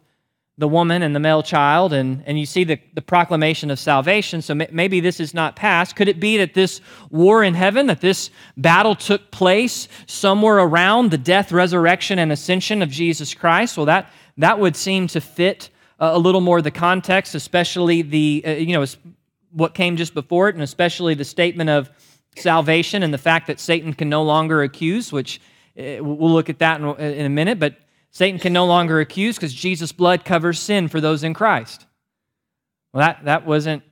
[0.57, 4.41] the woman and the male child, and, and you see the, the proclamation of salvation.
[4.41, 5.95] So maybe this is not past.
[5.95, 11.11] Could it be that this war in heaven, that this battle took place somewhere around
[11.11, 13.77] the death, resurrection, and ascension of Jesus Christ?
[13.77, 18.51] Well, that, that would seem to fit a little more the context, especially the, uh,
[18.51, 18.85] you know,
[19.51, 21.89] what came just before it, and especially the statement of
[22.37, 25.41] salvation and the fact that Satan can no longer accuse, which
[25.77, 27.75] uh, we'll look at that in, in a minute, but
[28.11, 31.85] Satan can no longer accuse because Jesus' blood covers sin for those in Christ.
[32.93, 33.83] Well, that, that wasn't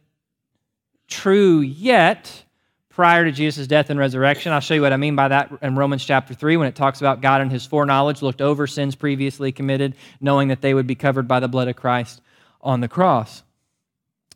[1.07, 2.45] true yet,
[2.97, 4.51] prior to Jesus' death and resurrection.
[4.51, 6.99] I'll show you what I mean by that in Romans chapter 3 when it talks
[6.99, 10.95] about God and his foreknowledge looked over sins previously committed, knowing that they would be
[10.95, 12.21] covered by the blood of Christ
[12.59, 13.43] on the cross.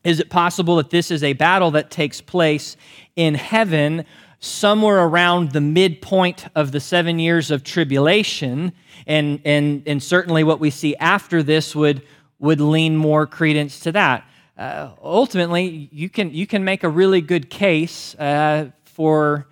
[0.03, 2.77] Is it possible that this is a battle that takes place
[3.15, 4.05] in heaven
[4.39, 8.73] somewhere around the midpoint of the seven years of tribulation?
[9.07, 12.03] And, and, and certainly what we see after this would,
[12.37, 14.23] would lean more credence to that
[14.61, 19.47] uh, ultimately, you can, you can make a really good case uh, for,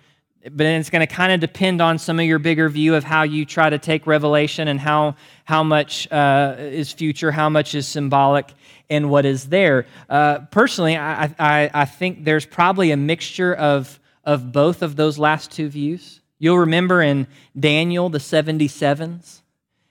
[0.52, 3.24] but it's going to kind of depend on some of your bigger view of how
[3.24, 7.88] you try to take Revelation and how, how much uh, is future, how much is
[7.88, 8.52] symbolic,
[8.88, 9.86] and what is there.
[10.08, 15.18] Uh, personally, I, I, I think there's probably a mixture of, of both of those
[15.18, 16.20] last two views.
[16.38, 17.26] You'll remember in
[17.58, 19.40] Daniel, the 77s,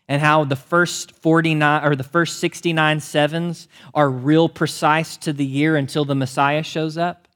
[0.10, 5.46] and how the first 49 or the first 69 sevens are real precise to the
[5.46, 7.28] year until the Messiah shows up.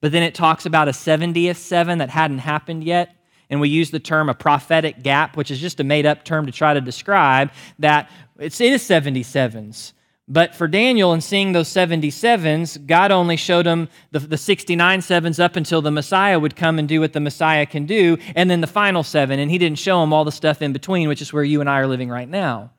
[0.00, 3.14] But then it talks about a 70th seven that hadn't happened yet.
[3.48, 6.46] And we use the term a prophetic gap, which is just a made up term
[6.46, 8.10] to try to describe that
[8.40, 9.92] it's, in it is 77s.
[10.28, 15.38] But for Daniel, in seeing those 77s, God only showed him the, the 69 sevens
[15.38, 18.60] up until the Messiah would come and do what the Messiah can do, and then
[18.60, 19.38] the final seven.
[19.38, 21.70] And he didn't show him all the stuff in between, which is where you and
[21.70, 22.72] I are living right now.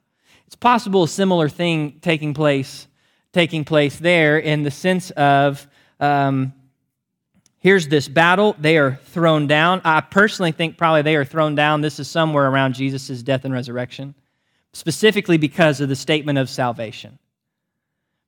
[0.46, 2.88] It's possible a similar thing taking place,
[3.32, 5.66] taking place there in the sense of
[6.02, 6.54] um,
[7.60, 8.58] here's this battle.
[8.60, 9.82] They are thrown down.
[9.86, 11.80] I personally think probably they are thrown down.
[11.80, 14.16] This is somewhere around Jesus' death and resurrection,
[14.74, 17.20] specifically because of the statement of salvation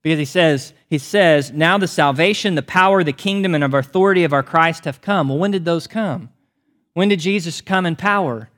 [0.01, 4.23] because he says he says now the salvation the power the kingdom and of authority
[4.23, 5.29] of our christ have come.
[5.29, 6.29] Well when did those come?
[6.93, 8.49] When did jesus come in power?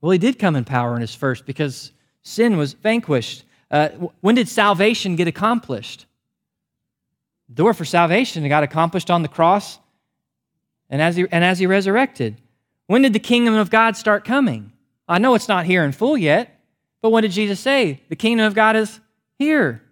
[0.00, 3.44] Well he did come in power in his first because sin was vanquished.
[3.70, 3.88] Uh,
[4.20, 6.06] when did salvation get accomplished?
[7.48, 9.78] The door for salvation got accomplished on the cross
[10.90, 12.36] and as he, and as he resurrected.
[12.86, 14.72] When did the kingdom of god start coming?
[15.08, 16.52] I know it's not here in full yet
[17.00, 18.00] but what did jesus say?
[18.08, 18.98] The kingdom of god is
[19.38, 19.82] here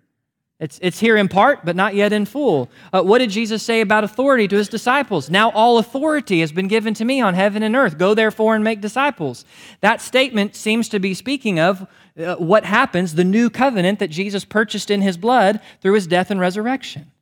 [0.64, 2.70] it's, it's here in part, but not yet in full.
[2.90, 5.28] Uh, what did Jesus say about authority to his disciples?
[5.28, 7.98] Now all authority has been given to me on heaven and earth.
[7.98, 9.44] Go therefore and make disciples.
[9.82, 11.86] That statement seems to be speaking of
[12.18, 16.30] uh, what happens, the new covenant that Jesus purchased in his blood through his death
[16.30, 17.12] and resurrection.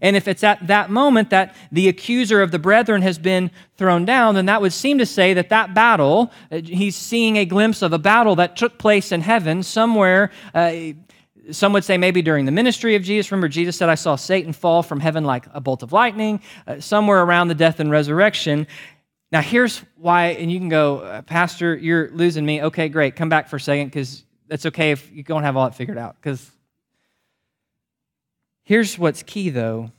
[0.00, 4.04] And if it's at that moment that the accuser of the brethren has been thrown
[4.04, 7.82] down, then that would seem to say that that battle, uh, he's seeing a glimpse
[7.82, 10.72] of a battle that took place in heaven somewhere uh,
[11.50, 13.30] some would say maybe during the ministry of Jesus.
[13.30, 16.80] Remember, Jesus said, I saw Satan fall from heaven like a bolt of lightning, uh,
[16.80, 18.66] somewhere around the death and resurrection.
[19.30, 22.62] Now, here's why, and you can go, uh, Pastor, you're losing me.
[22.62, 23.16] Okay, great.
[23.16, 25.98] Come back for a second because that's okay if you don't have all that figured
[25.98, 26.16] out.
[26.16, 26.50] Because
[28.62, 29.90] here's what's key, though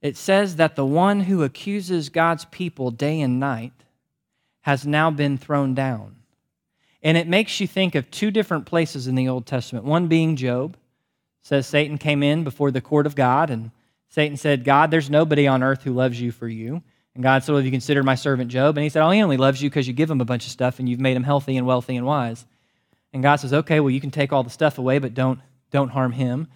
[0.00, 3.72] it says that the one who accuses God's people day and night
[4.62, 6.16] has now been thrown down.
[7.02, 9.84] And it makes you think of two different places in the Old Testament.
[9.84, 10.76] One being Job.
[11.42, 13.70] Says Satan came in before the court of God, and
[14.08, 16.82] Satan said, God, there's nobody on earth who loves you for you.
[17.14, 18.76] And God said, Well, have you considered my servant Job?
[18.76, 20.52] And he said, Oh, he only loves you because you give him a bunch of
[20.52, 22.44] stuff and you've made him healthy and wealthy and wise.
[23.12, 25.88] And God says, Okay, well, you can take all the stuff away, but don't, don't
[25.88, 26.48] harm him.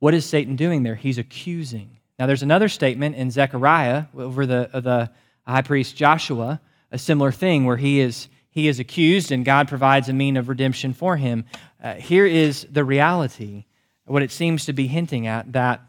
[0.00, 0.94] What is Satan doing there?
[0.94, 1.98] He's accusing.
[2.18, 5.10] Now, there's another statement in Zechariah over the, the
[5.46, 6.60] high priest Joshua,
[6.90, 10.48] a similar thing where he is he is accused and God provides a mean of
[10.48, 11.44] redemption for him.
[11.82, 13.64] Uh, here is the reality,
[14.04, 15.82] what it seems to be hinting at that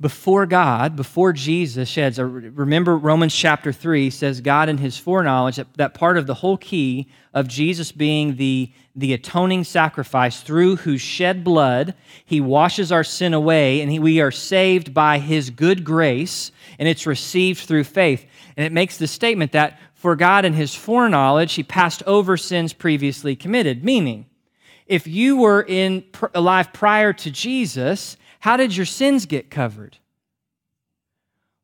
[0.00, 5.74] before God, before Jesus sheds, remember Romans chapter 3 says God in his foreknowledge, that,
[5.74, 11.00] that part of the whole key of Jesus being the, the atoning sacrifice through whose
[11.00, 15.82] shed blood he washes our sin away and he, we are saved by his good
[15.82, 18.24] grace and it's received through faith.
[18.56, 22.72] And it makes the statement that for God in his foreknowledge, he passed over sins
[22.72, 23.84] previously committed.
[23.84, 24.26] Meaning,
[24.86, 29.98] if you were in, alive prior to Jesus, how did your sins get covered?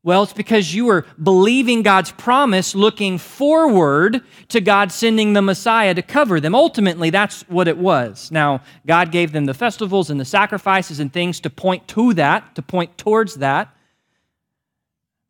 [0.03, 5.95] Well, it's because you were believing God's promise, looking forward to God sending the Messiah
[5.95, 6.57] to cover them.
[6.57, 8.33] Ultimately, that's what it was.
[8.33, 12.57] Now, God gave them the festivals and the sacrifices and things to point to that,
[12.57, 13.74] to point towards that.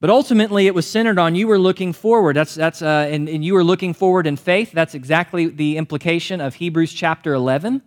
[0.01, 2.37] But ultimately, it was centered on you were looking forward.
[2.37, 4.73] That's, that's, uh, and, and you were looking forward in faith.
[4.73, 7.81] That's exactly the implication of Hebrews chapter 11.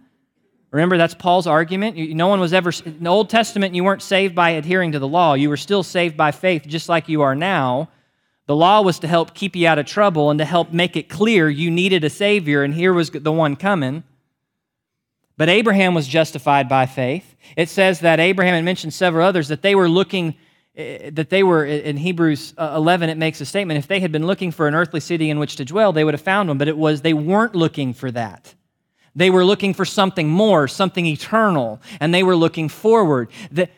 [0.72, 1.98] Remember, that's Paul's argument.
[1.98, 5.08] No one was ever, in the Old Testament, you weren't saved by adhering to the
[5.08, 5.34] law.
[5.34, 7.89] You were still saved by faith, just like you are now.
[8.48, 11.10] The law was to help keep you out of trouble and to help make it
[11.10, 14.04] clear you needed a Savior, and here was the one coming.
[15.38, 17.36] But Abraham was justified by faith.
[17.56, 20.36] It says that Abraham, and mentioned several others, that they were looking
[20.77, 24.27] that they were in Hebrews uh, 11 it makes a statement if they had been
[24.27, 26.67] looking for an earthly city in which to dwell they would have found one but
[26.67, 28.53] it was they weren't looking for that.
[29.15, 33.29] They were looking for something more something eternal and they were looking forward.
[33.51, 33.71] That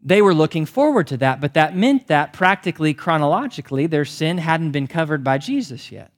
[0.00, 4.70] they were looking forward to that but that meant that practically chronologically their sin hadn't
[4.70, 6.12] been covered by Jesus yet.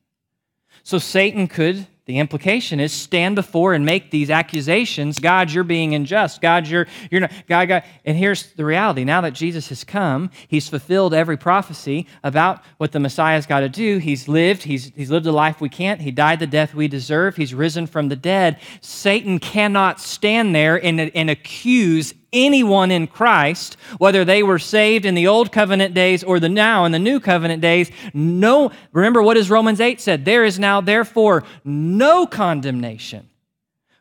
[0.83, 5.19] So Satan could the implication is stand before and make these accusations.
[5.19, 6.41] God, you're being unjust.
[6.41, 7.33] God, you're, you're not.
[7.47, 7.83] God, God.
[8.03, 9.05] And here's the reality.
[9.05, 13.69] Now that Jesus has come, he's fulfilled every prophecy about what the Messiah's got to
[13.69, 13.99] do.
[13.99, 14.63] He's lived.
[14.63, 16.01] He's, he's lived a life we can't.
[16.01, 17.37] He died the death we deserve.
[17.37, 18.59] He's risen from the dead.
[18.81, 25.15] Satan cannot stand there and, and accuse anyone in Christ, whether they were saved in
[25.15, 29.35] the old covenant days or the now in the new covenant days, no, remember what
[29.35, 30.25] does Romans 8 said?
[30.25, 33.29] There is now therefore no condemnation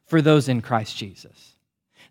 [0.06, 1.57] for those in Christ Jesus.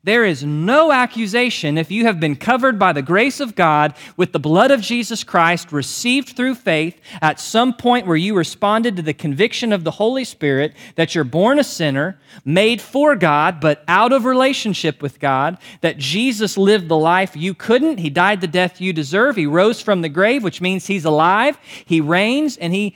[0.07, 4.31] There is no accusation if you have been covered by the grace of God with
[4.31, 9.03] the blood of Jesus Christ, received through faith at some point where you responded to
[9.03, 13.83] the conviction of the Holy Spirit that you're born a sinner, made for God, but
[13.89, 17.99] out of relationship with God, that Jesus lived the life you couldn't.
[17.99, 19.35] He died the death you deserve.
[19.35, 21.59] He rose from the grave, which means he's alive.
[21.85, 22.95] He reigns, and he,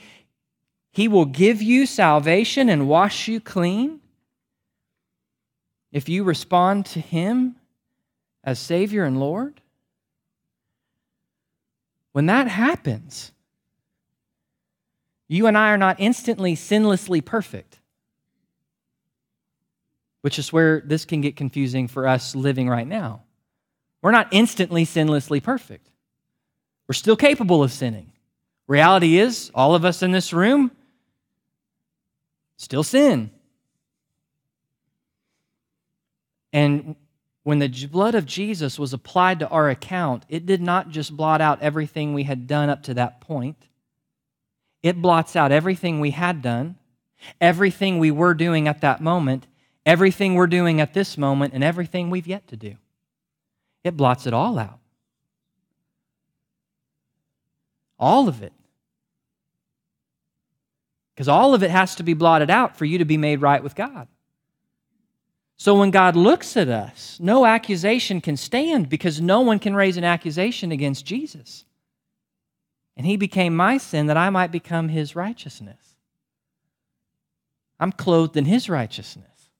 [0.92, 3.99] he will give you salvation and wash you clean
[5.92, 7.56] if you respond to Him
[8.44, 9.60] as Savior and Lord,
[12.12, 13.32] when that happens,
[15.28, 17.78] you and I are not instantly sinlessly perfect,
[20.22, 23.22] which is where this can get confusing for us living right now.
[24.02, 25.88] We're not instantly sinlessly perfect,
[26.88, 28.12] we're still capable of sinning.
[28.66, 30.70] Reality is, all of us in this room
[32.56, 33.32] still sin.
[36.52, 36.96] And
[37.42, 41.40] when the blood of Jesus was applied to our account, it did not just blot
[41.40, 43.56] out everything we had done up to that point,
[44.82, 46.76] it blots out everything we had done,
[47.40, 49.46] everything we were doing at that moment,
[49.84, 52.76] everything we're doing at this moment, and everything we've yet to do.
[53.84, 54.78] It blots it all out.
[57.98, 58.52] All of it.
[61.14, 63.62] Because all of it has to be blotted out for you to be made right
[63.62, 64.08] with God.
[65.60, 69.98] So when God looks at us, no accusation can stand because no one can raise
[69.98, 71.66] an accusation against Jesus.
[72.96, 75.96] And he became my sin that I might become his righteousness.
[77.78, 79.50] I'm clothed in his righteousness.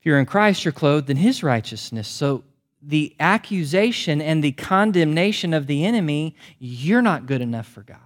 [0.00, 2.08] If you're in Christ, you're clothed in his righteousness.
[2.08, 2.44] So
[2.82, 8.00] the accusation and the condemnation of the enemy, you're not good enough for God.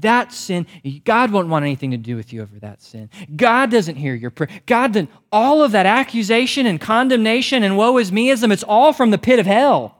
[0.00, 0.66] That sin,
[1.04, 3.08] God won't want anything to do with you over that sin.
[3.34, 4.50] God doesn't hear your prayer.
[4.66, 9.10] God doesn't, all of that accusation and condemnation and woe is meism, it's all from
[9.10, 9.96] the pit of hell.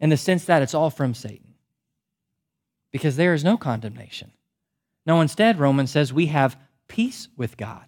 [0.00, 1.54] In the sense that it's all from Satan.
[2.90, 4.32] Because there is no condemnation.
[5.06, 6.56] No, instead, Romans says we have
[6.88, 7.86] peace with God.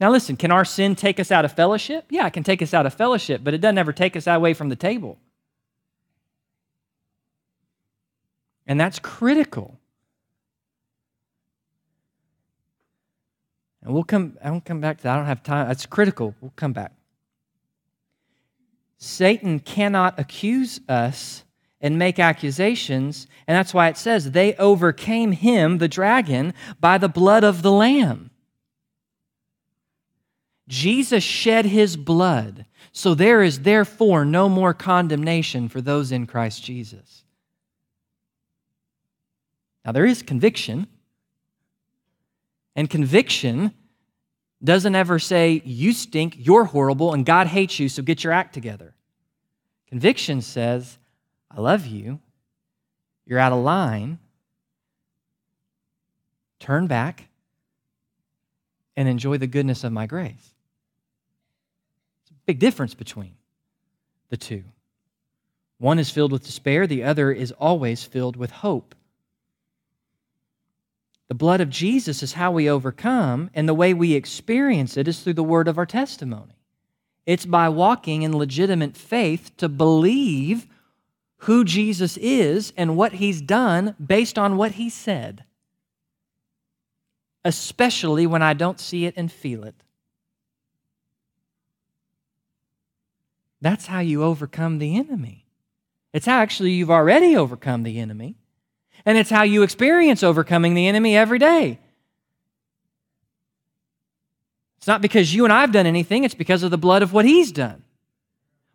[0.00, 2.06] Now, listen, can our sin take us out of fellowship?
[2.10, 4.54] Yeah, it can take us out of fellowship, but it doesn't ever take us away
[4.54, 5.18] from the table.
[8.68, 9.80] And that's critical.
[13.82, 15.14] And we'll come, I won't come back to that.
[15.14, 15.66] I don't have time.
[15.66, 16.34] That's critical.
[16.42, 16.92] We'll come back.
[18.98, 21.44] Satan cannot accuse us
[21.80, 23.26] and make accusations.
[23.46, 27.72] And that's why it says they overcame him, the dragon, by the blood of the
[27.72, 28.30] Lamb.
[30.66, 36.62] Jesus shed his blood, so there is therefore no more condemnation for those in Christ
[36.62, 37.24] Jesus.
[39.88, 40.86] Now, there is conviction,
[42.76, 43.72] and conviction
[44.62, 48.52] doesn't ever say, You stink, you're horrible, and God hates you, so get your act
[48.52, 48.92] together.
[49.86, 50.98] Conviction says,
[51.50, 52.20] I love you,
[53.24, 54.18] you're out of line,
[56.60, 57.26] turn back,
[58.94, 60.52] and enjoy the goodness of my grace.
[62.24, 63.36] It's a big difference between
[64.28, 64.64] the two.
[65.78, 68.94] One is filled with despair, the other is always filled with hope.
[71.28, 75.20] The blood of Jesus is how we overcome, and the way we experience it is
[75.20, 76.54] through the word of our testimony.
[77.26, 80.66] It's by walking in legitimate faith to believe
[81.42, 85.44] who Jesus is and what he's done based on what he said,
[87.44, 89.74] especially when I don't see it and feel it.
[93.60, 95.44] That's how you overcome the enemy.
[96.14, 98.36] It's how actually you've already overcome the enemy.
[99.04, 101.78] And it's how you experience overcoming the enemy every day.
[104.78, 107.12] It's not because you and I have done anything, it's because of the blood of
[107.12, 107.82] what He's done.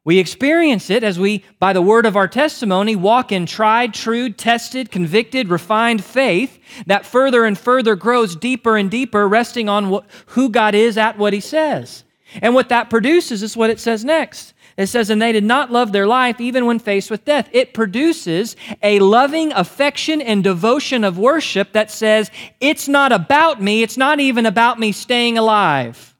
[0.05, 4.29] We experience it as we, by the word of our testimony, walk in tried, true,
[4.29, 10.49] tested, convicted, refined faith that further and further grows deeper and deeper, resting on who
[10.49, 12.03] God is at what He says.
[12.41, 15.71] And what that produces is what it says next it says, and they did not
[15.71, 17.47] love their life even when faced with death.
[17.51, 23.83] It produces a loving affection and devotion of worship that says, it's not about me,
[23.83, 26.15] it's not even about me staying alive.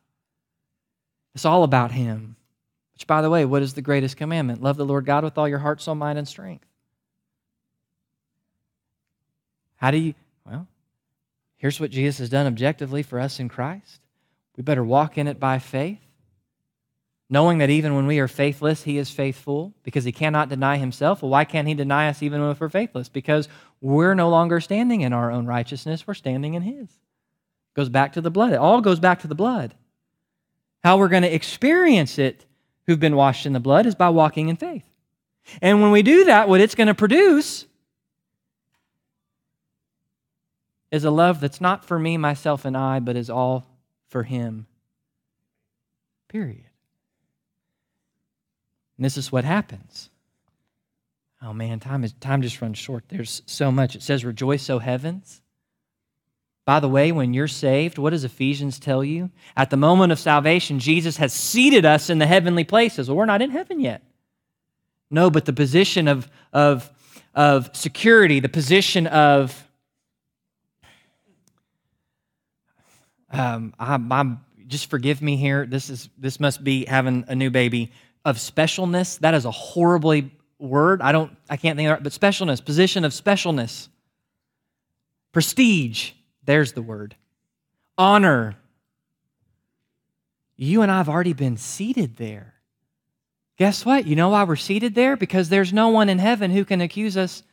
[1.34, 2.36] It's all about Him.
[2.94, 4.62] Which, by the way, what is the greatest commandment?
[4.62, 6.66] Love the Lord God with all your heart, soul, mind, and strength.
[9.78, 10.14] How do you,
[10.46, 10.68] well,
[11.58, 14.00] here's what Jesus has done objectively for us in Christ.
[14.56, 16.03] We better walk in it by faith
[17.34, 21.24] knowing that even when we are faithless, He is faithful because He cannot deny Himself.
[21.24, 23.10] Well, why can't He deny us even if we're faithless?
[23.10, 23.50] Because
[23.82, 26.86] we're no longer standing in our own righteousness, we're standing in His.
[26.86, 28.54] It Goes back to the blood.
[28.54, 29.74] It all goes back to the blood.
[30.84, 32.46] How we're going to experience it
[32.86, 34.86] who've been washed in the blood is by walking in faith.
[35.60, 37.66] And when we do that, what it's going to produce
[40.92, 43.66] is a love that's not for me, myself, and I, but is all
[44.08, 44.68] for Him.
[46.28, 46.66] Period.
[48.98, 50.10] And this is what happens.
[51.42, 53.04] Oh man, time is time just runs short.
[53.10, 53.96] There's so much.
[53.96, 55.42] It says, "Rejoice, O heavens."
[56.66, 59.30] By the way, when you're saved, what does Ephesians tell you?
[59.58, 63.10] At the moment of salvation, Jesus has seated us in the heavenly places.
[63.10, 64.02] Well, we're not in heaven yet.
[65.12, 66.90] No, but the position of, of,
[67.36, 69.68] of security, the position of,
[73.30, 75.66] um, I'm, I'm, just forgive me here.
[75.66, 77.92] This, is, this must be having a new baby.
[78.26, 81.02] Of specialness, that is a horribly word.
[81.02, 83.90] I don't, I can't think of it, but specialness, position of specialness.
[85.34, 86.12] Prestige,
[86.46, 87.16] there's the word.
[87.98, 88.56] Honor.
[90.56, 92.54] You and I have already been seated there.
[93.58, 94.08] Guess what?
[94.08, 95.16] You know why we're seated there?
[95.16, 97.44] Because there's no one in heaven who can accuse us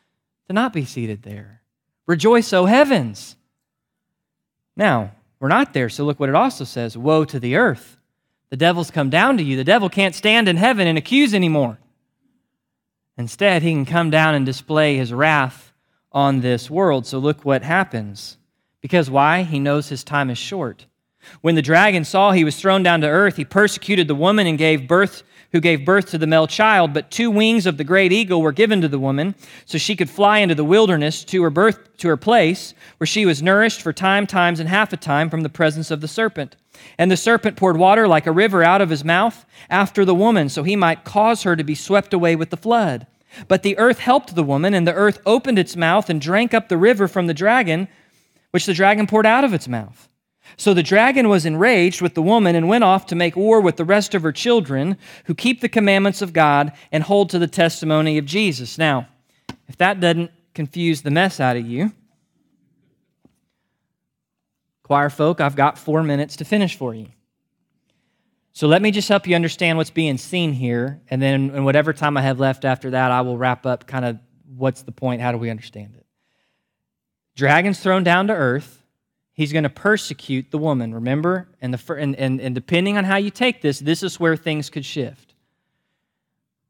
[0.47, 1.63] to not be seated there.
[2.07, 3.37] Rejoice, O heavens.
[4.77, 7.99] Now, we're not there, so look what it also says Woe to the earth.
[8.51, 9.57] The devil's come down to you.
[9.57, 11.79] The devil can't stand in heaven and accuse anymore.
[13.17, 15.73] Instead, he can come down and display his wrath
[16.13, 17.07] on this world.
[17.07, 18.39] So look what happens.
[18.81, 19.43] Because why?
[19.43, 20.87] He knows his time is short.
[21.43, 24.59] When the dragon saw he was thrown down to earth, he persecuted the woman and
[24.59, 25.23] gave birth
[25.53, 28.53] who gave birth to the male child, but two wings of the great eagle were
[28.53, 29.35] given to the woman,
[29.65, 33.27] so she could fly into the wilderness to her birth to her place, where she
[33.27, 36.57] was nourished for time, times, and half a time from the presence of the serpent.
[36.99, 40.49] And the serpent poured water like a river out of his mouth after the woman,
[40.49, 43.07] so he might cause her to be swept away with the flood.
[43.49, 46.69] But the earth helped the woman, and the earth opened its mouth and drank up
[46.69, 47.89] the river from the dragon,
[48.51, 50.09] which the dragon poured out of its mouth.
[50.57, 53.77] So the dragon was enraged with the woman and went off to make war with
[53.77, 57.47] the rest of her children who keep the commandments of God and hold to the
[57.47, 58.77] testimony of Jesus.
[58.77, 59.09] Now,
[59.69, 61.93] if that doesn't confuse the mess out of you,
[64.91, 67.07] choir folk, I've got four minutes to finish for you.
[68.53, 71.93] So let me just help you understand what's being seen here, and then in whatever
[71.93, 74.19] time I have left after that, I will wrap up kind of
[74.57, 76.05] what's the point, how do we understand it.
[77.37, 78.83] Dragon's thrown down to earth.
[79.33, 81.47] He's going to persecute the woman, remember?
[81.63, 84.71] And, the, and, and, and depending on how you take this, this is where things
[84.71, 85.37] could shift.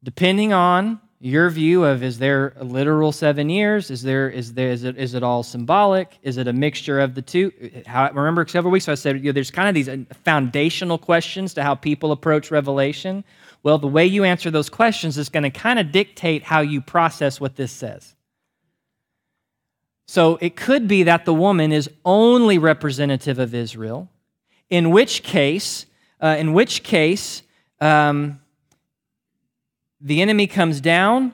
[0.03, 3.91] Depending on your view of is there a literal seven years?
[3.91, 6.17] Is there is there is it is it all symbolic?
[6.23, 7.51] Is it a mixture of the two?
[7.85, 10.97] How, remember several weeks ago I said you know, there's kind of these uh, foundational
[10.97, 13.23] questions to how people approach Revelation.
[13.61, 16.81] Well, the way you answer those questions is going to kind of dictate how you
[16.81, 18.15] process what this says.
[20.07, 24.09] So it could be that the woman is only representative of Israel,
[24.71, 25.85] in which case,
[26.19, 27.43] uh, in which case,
[27.79, 28.40] um,
[30.01, 31.33] the enemy comes down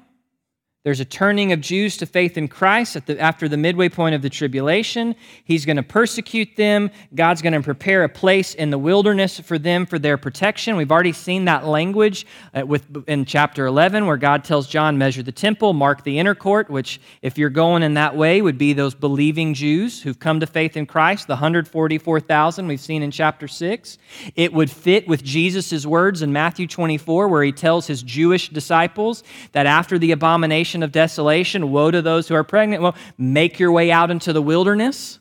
[0.87, 4.21] there's a turning of Jews to faith in Christ the, after the midway point of
[4.21, 5.15] the tribulation.
[5.43, 6.91] He's going to persecute them.
[7.13, 10.77] God's going to prepare a place in the wilderness for them for their protection.
[10.77, 15.21] We've already seen that language uh, with, in chapter 11 where God tells John, measure
[15.21, 18.71] the temple, mark the inner court, which, if you're going in that way, would be
[18.71, 23.49] those believing Jews who've come to faith in Christ, the 144,000 we've seen in chapter
[23.49, 23.97] 6.
[24.37, 29.25] It would fit with Jesus' words in Matthew 24 where he tells his Jewish disciples
[29.51, 31.71] that after the abomination of desolation.
[31.71, 32.81] Woe to those who are pregnant.
[32.81, 35.19] Well, make your way out into the wilderness.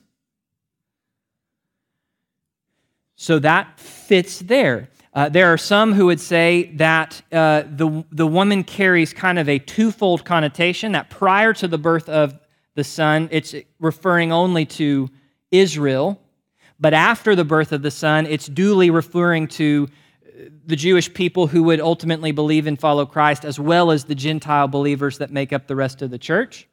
[3.16, 4.90] So that fits there.
[5.14, 9.48] Uh, there are some who would say that uh, the, the woman carries kind of
[9.48, 12.38] a twofold connotation that prior to the birth of
[12.74, 15.08] the son, it's referring only to
[15.50, 16.20] Israel,
[16.78, 19.88] but after the birth of the son, it's duly referring to
[20.66, 24.68] the Jewish people who would ultimately believe and follow Christ, as well as the Gentile
[24.68, 26.68] believers that make up the rest of the church.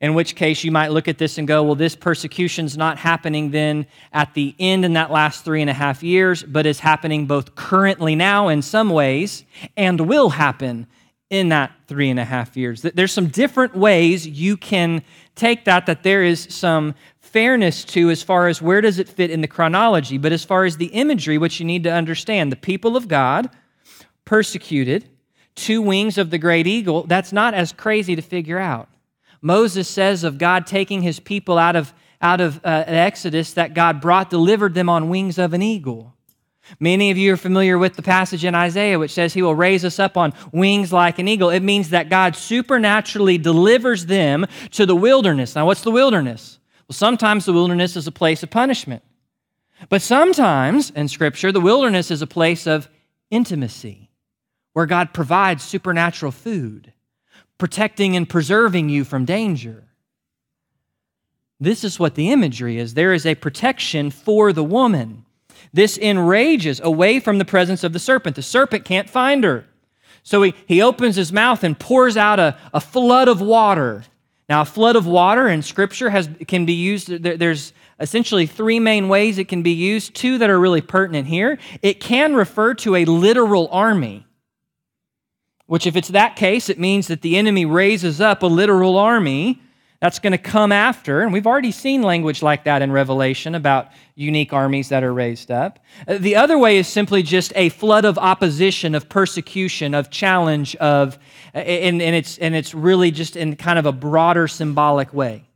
[0.00, 3.50] In which case, you might look at this and go, well, this persecution's not happening
[3.50, 7.26] then at the end in that last three and a half years, but is happening
[7.26, 9.44] both currently now in some ways
[9.76, 10.86] and will happen
[11.30, 12.82] in that three and a half years.
[12.82, 15.02] There's some different ways you can
[15.34, 16.94] take that, that there is some
[17.34, 20.64] fairness to as far as where does it fit in the chronology, but as far
[20.64, 23.50] as the imagery, which you need to understand, the people of God
[24.24, 25.08] persecuted,
[25.56, 28.88] two wings of the great eagle, that's not as crazy to figure out.
[29.42, 34.00] Moses says of God taking his people out of, out of uh, Exodus that God
[34.00, 36.14] brought, delivered them on wings of an eagle.
[36.78, 39.84] Many of you are familiar with the passage in Isaiah which says he will raise
[39.84, 41.50] us up on wings like an eagle.
[41.50, 45.56] It means that God supernaturally delivers them to the wilderness.
[45.56, 46.60] Now, what's the wilderness?
[46.94, 49.02] Sometimes the wilderness is a place of punishment.
[49.88, 52.88] But sometimes in Scripture, the wilderness is a place of
[53.30, 54.10] intimacy
[54.72, 56.92] where God provides supernatural food,
[57.58, 59.84] protecting and preserving you from danger.
[61.60, 62.94] This is what the imagery is.
[62.94, 65.24] There is a protection for the woman.
[65.72, 68.36] This enrages away from the presence of the serpent.
[68.36, 69.66] The serpent can't find her.
[70.22, 74.04] So he, he opens his mouth and pours out a, a flood of water.
[74.48, 78.78] Now, a flood of water in Scripture has, can be used, there, there's essentially three
[78.78, 81.58] main ways it can be used, two that are really pertinent here.
[81.80, 84.26] It can refer to a literal army,
[85.66, 89.62] which, if it's that case, it means that the enemy raises up a literal army
[90.04, 91.22] that's going to come after.
[91.22, 95.50] And we've already seen language like that in Revelation about unique armies that are raised
[95.50, 95.78] up.
[96.06, 100.76] Uh, the other way is simply just a flood of opposition, of persecution, of challenge,
[100.76, 101.18] of,
[101.54, 105.48] and, and, it's, and it's really just in kind of a broader symbolic way,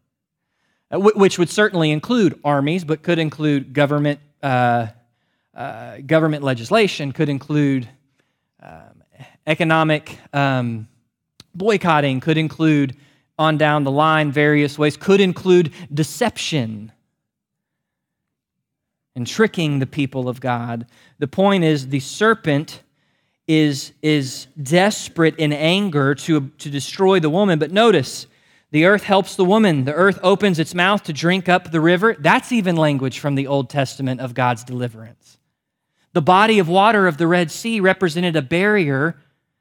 [0.90, 4.86] uh, which would certainly include armies, but could include government, uh,
[5.54, 7.86] uh, government legislation, could include
[8.62, 9.02] um,
[9.46, 10.88] economic um,
[11.54, 12.96] boycotting, could include
[13.38, 16.92] on down the line various ways, could include deception
[19.14, 20.86] and tricking the people of God.
[21.18, 22.82] The point is, the serpent
[23.46, 27.58] is, is desperate in anger to, to destroy the woman.
[27.58, 28.26] But notice,
[28.70, 29.84] the earth helps the woman.
[29.84, 32.14] The earth opens its mouth to drink up the river.
[32.18, 35.38] That's even language from the Old Testament of God's deliverance.
[36.12, 39.16] The body of water of the Red Sea represented a barrier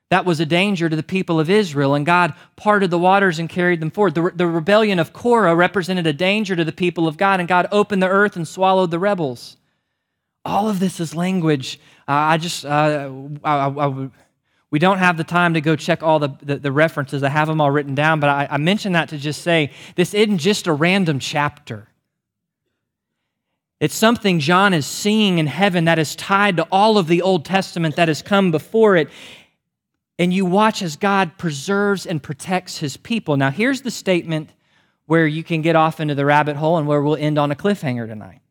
[0.10, 3.50] that was a danger to the people of Israel, and God parted the waters and
[3.50, 4.16] carried them forward.
[4.16, 7.68] The, the rebellion of Korah represented a danger to the people of God, and God
[7.72, 9.58] opened the earth and swallowed the rebels.
[10.46, 11.78] All of this is language.
[12.08, 13.12] Uh, I just, uh,
[13.44, 14.10] I, I, I,
[14.72, 17.22] we don't have the time to go check all the, the, the references.
[17.22, 20.14] I have them all written down, but I, I mention that to just say this
[20.14, 21.90] isn't just a random chapter.
[23.82, 27.46] It's something John is seeing in heaven that is tied to all of the Old
[27.46, 29.10] Testament that has come before it
[30.20, 33.38] and you watch as God preserves and protects his people.
[33.38, 34.50] Now, here's the statement
[35.06, 37.56] where you can get off into the rabbit hole and where we'll end on a
[37.56, 38.42] cliffhanger tonight.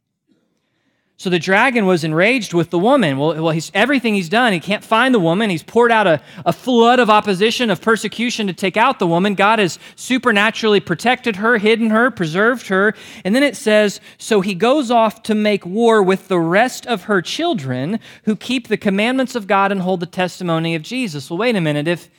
[1.19, 3.17] So the dragon was enraged with the woman.
[3.17, 5.49] Well, well he's, everything he's done, he can't find the woman.
[5.49, 9.35] He's poured out a, a flood of opposition, of persecution to take out the woman.
[9.35, 12.95] God has supernaturally protected her, hidden her, preserved her.
[13.25, 17.05] And then it says, So he goes off to make war with the rest of
[17.05, 21.31] her children who keep the commandments of God and hold the testimony of Jesus.
[21.31, 21.89] Well, wait a minute.
[21.89, 22.11] If,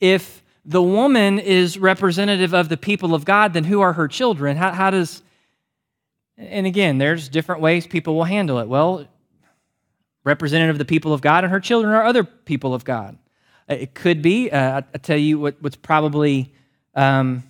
[0.00, 4.56] if the woman is representative of the people of God, then who are her children?
[4.56, 5.23] How, how does
[6.36, 8.68] and again, there's different ways people will handle it.
[8.68, 9.06] Well,
[10.24, 13.16] representative of the people of God and her children are other people of God.
[13.70, 16.52] Uh, it could be, uh, i tell you what, what's probably
[16.94, 17.44] um,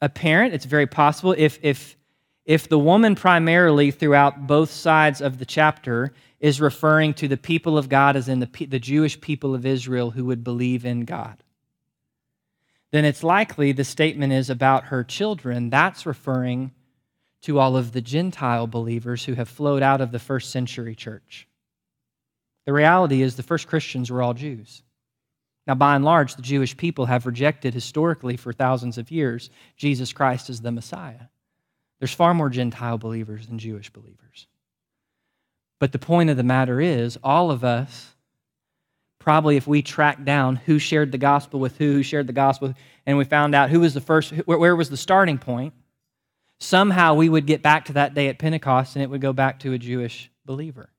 [0.00, 0.52] apparent.
[0.52, 1.96] It's very possible if, if,
[2.44, 7.78] if the woman primarily throughout both sides of the chapter is referring to the people
[7.78, 11.42] of God as in the, the Jewish people of Israel who would believe in God,
[12.90, 15.70] then it's likely the statement is about her children.
[15.70, 16.72] That's referring
[17.42, 21.48] to all of the Gentile believers who have flowed out of the first century church.
[22.66, 24.82] The reality is, the first Christians were all Jews.
[25.66, 30.12] Now, by and large, the Jewish people have rejected historically for thousands of years Jesus
[30.12, 31.26] Christ as the Messiah.
[31.98, 34.48] There's far more Gentile believers than Jewish believers.
[35.78, 38.14] But the point of the matter is, all of us,
[39.18, 42.74] probably if we tracked down who shared the gospel with who, who shared the gospel,
[43.06, 45.74] and we found out who was the first, where was the starting point,
[46.62, 49.60] somehow we would get back to that day at Pentecost and it would go back
[49.60, 50.90] to a Jewish believer.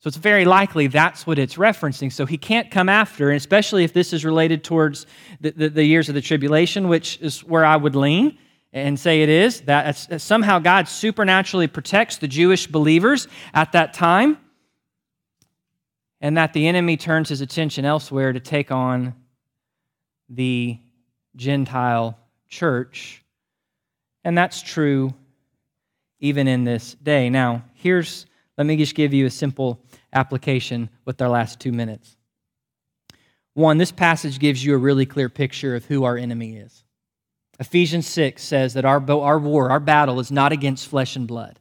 [0.00, 2.12] So it's very likely that's what it's referencing.
[2.12, 5.06] So he can't come after, and especially if this is related towards
[5.40, 8.38] the, the, the years of the tribulation, which is where I would lean
[8.72, 14.38] and say it is, that somehow God supernaturally protects the Jewish believers at that time,
[16.20, 19.14] and that the enemy turns his attention elsewhere to take on
[20.28, 20.78] the
[21.34, 22.18] Gentile
[22.48, 23.24] church
[24.28, 25.14] and that's true
[26.20, 27.30] even in this day.
[27.30, 28.26] Now, here's,
[28.58, 29.80] let me just give you a simple
[30.12, 32.14] application with our last two minutes.
[33.54, 36.84] One, this passage gives you a really clear picture of who our enemy is.
[37.58, 41.58] Ephesians 6 says that our, our war, our battle, is not against flesh and blood.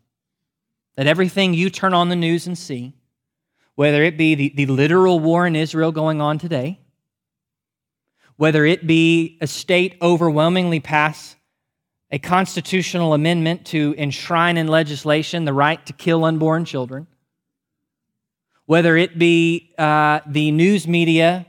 [0.97, 2.95] That everything you turn on the news and see,
[3.76, 6.82] whether it be the, the literal war in Israel going on today,
[8.36, 11.36] whether it be a state overwhelmingly pass
[12.11, 17.07] a constitutional amendment to enshrine in legislation the right to kill unborn children,
[18.65, 21.45] whether it be uh, the news media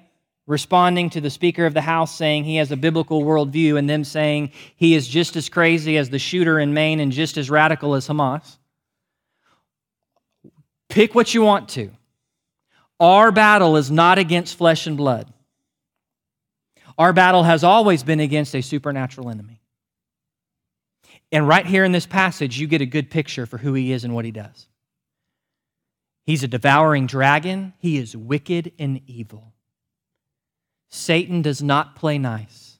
[0.48, 4.02] responding to the Speaker of the House saying he has a biblical worldview and them
[4.02, 7.94] saying he is just as crazy as the shooter in Maine and just as radical
[7.94, 8.56] as Hamas,
[10.88, 11.90] pick what you want to.
[12.98, 15.32] Our battle is not against flesh and blood.
[16.96, 19.57] Our battle has always been against a supernatural enemy.
[21.30, 24.04] And right here in this passage, you get a good picture for who he is
[24.04, 24.66] and what he does.
[26.24, 29.52] He's a devouring dragon, he is wicked and evil.
[30.90, 32.78] Satan does not play nice.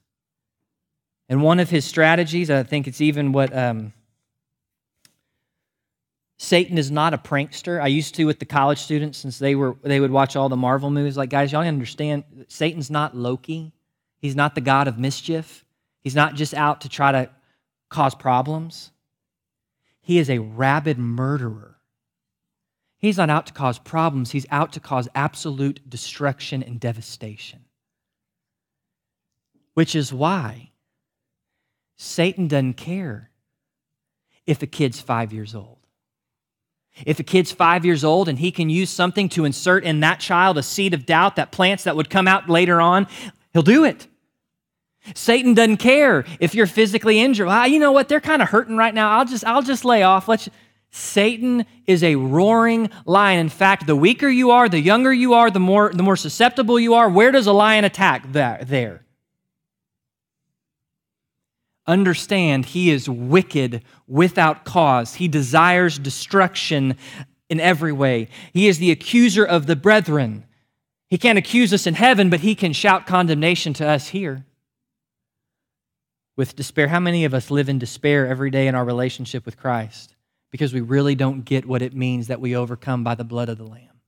[1.29, 3.93] And one of his strategies, I think it's even what um,
[6.39, 7.83] Satan is not a prankster.
[7.83, 10.57] I used to with the college students since they were they would watch all the
[10.57, 11.17] Marvel movies.
[11.17, 13.73] Like, guys, y'all understand Satan's not Loki.
[14.21, 15.65] He's not the god of mischief.
[16.01, 17.31] He's not just out to try to
[17.89, 18.91] cause problems.
[20.01, 21.77] He is a rabid murderer.
[22.99, 27.65] He's not out to cause problems, he's out to cause absolute destruction and devastation.
[29.75, 30.73] Which is why
[31.97, 33.31] Satan doesn't care
[34.47, 35.79] if a kid's five years old.
[37.07, 40.19] If a kid's five years old and he can use something to insert in that
[40.19, 43.07] child a seed of doubt that plants that would come out later on,
[43.53, 44.09] he'll do it.
[45.15, 47.47] Satan doesn't care if you're physically injured.
[47.47, 48.09] Well, you know what?
[48.09, 49.19] They're kind of hurting right now.
[49.19, 50.29] I'll just, I'll just lay off.
[50.29, 50.49] Let's.
[50.91, 53.41] Satan is a roaring lion.
[53.41, 56.81] In fact, the weaker you are, the younger you are, the more, the more susceptible
[56.81, 57.11] you are.
[57.11, 58.33] Where does a lion attack?
[58.33, 59.03] There
[61.89, 65.15] understand he is wicked without cause.
[65.15, 66.97] He desires destruction
[67.49, 68.29] in every way.
[68.53, 70.45] He is the accuser of the brethren.
[71.09, 74.45] He can't accuse us in heaven, but he can shout condemnation to us here.
[76.39, 79.57] With despair, how many of us live in despair every day in our relationship with
[79.57, 80.15] Christ
[80.53, 83.59] because we really don't get what it means that we overcome by the blood of
[83.59, 84.01] the Lamb?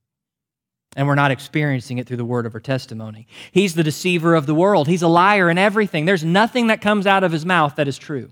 [0.95, 3.27] And we're not experiencing it through the word of our testimony.
[3.51, 4.87] He's the deceiver of the world.
[4.87, 6.05] He's a liar in everything.
[6.05, 8.31] There's nothing that comes out of his mouth that is true.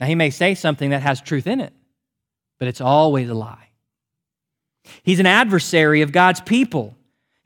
[0.00, 1.74] Now, he may say something that has truth in it,
[2.58, 3.68] but it's always a lie.
[5.02, 6.96] He's an adversary of God's people.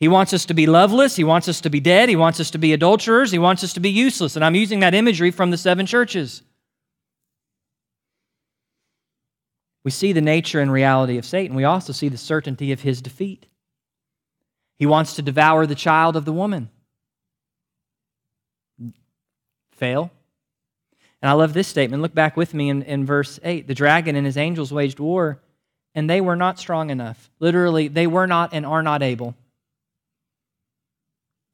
[0.04, 1.16] He wants us to be loveless.
[1.16, 2.10] He wants us to be dead.
[2.10, 3.30] He wants us to be adulterers.
[3.30, 4.36] He wants us to be useless.
[4.36, 6.42] And I'm using that imagery from the seven churches.
[9.82, 11.56] We see the nature and reality of Satan.
[11.56, 13.46] We also see the certainty of his defeat.
[14.78, 16.68] He wants to devour the child of the woman.
[19.72, 20.10] Fail.
[21.22, 22.02] And I love this statement.
[22.02, 23.66] Look back with me in, in verse 8.
[23.66, 25.40] The dragon and his angels waged war,
[25.94, 27.30] and they were not strong enough.
[27.40, 29.34] Literally, they were not and are not able.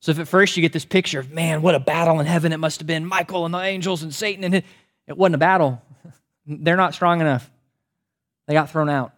[0.00, 2.52] So if at first you get this picture of, man, what a battle in heaven
[2.52, 4.64] it must have been, Michael and the angels and Satan, and it,
[5.06, 5.82] it wasn't a battle.
[6.46, 7.50] They're not strong enough.
[8.46, 9.12] They got thrown out.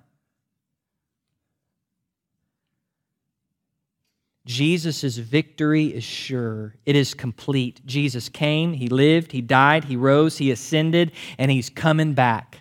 [4.44, 6.74] Jesus' victory is sure.
[6.84, 7.80] It is complete.
[7.86, 12.58] Jesus came, He lived, He died, He rose, He ascended, and He's coming back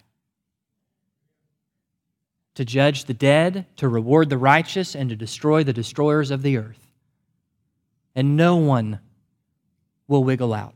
[2.54, 6.58] to judge the dead, to reward the righteous, and to destroy the destroyers of the
[6.58, 6.91] earth.
[8.16, 9.00] And no one
[10.08, 10.74] will wiggle out.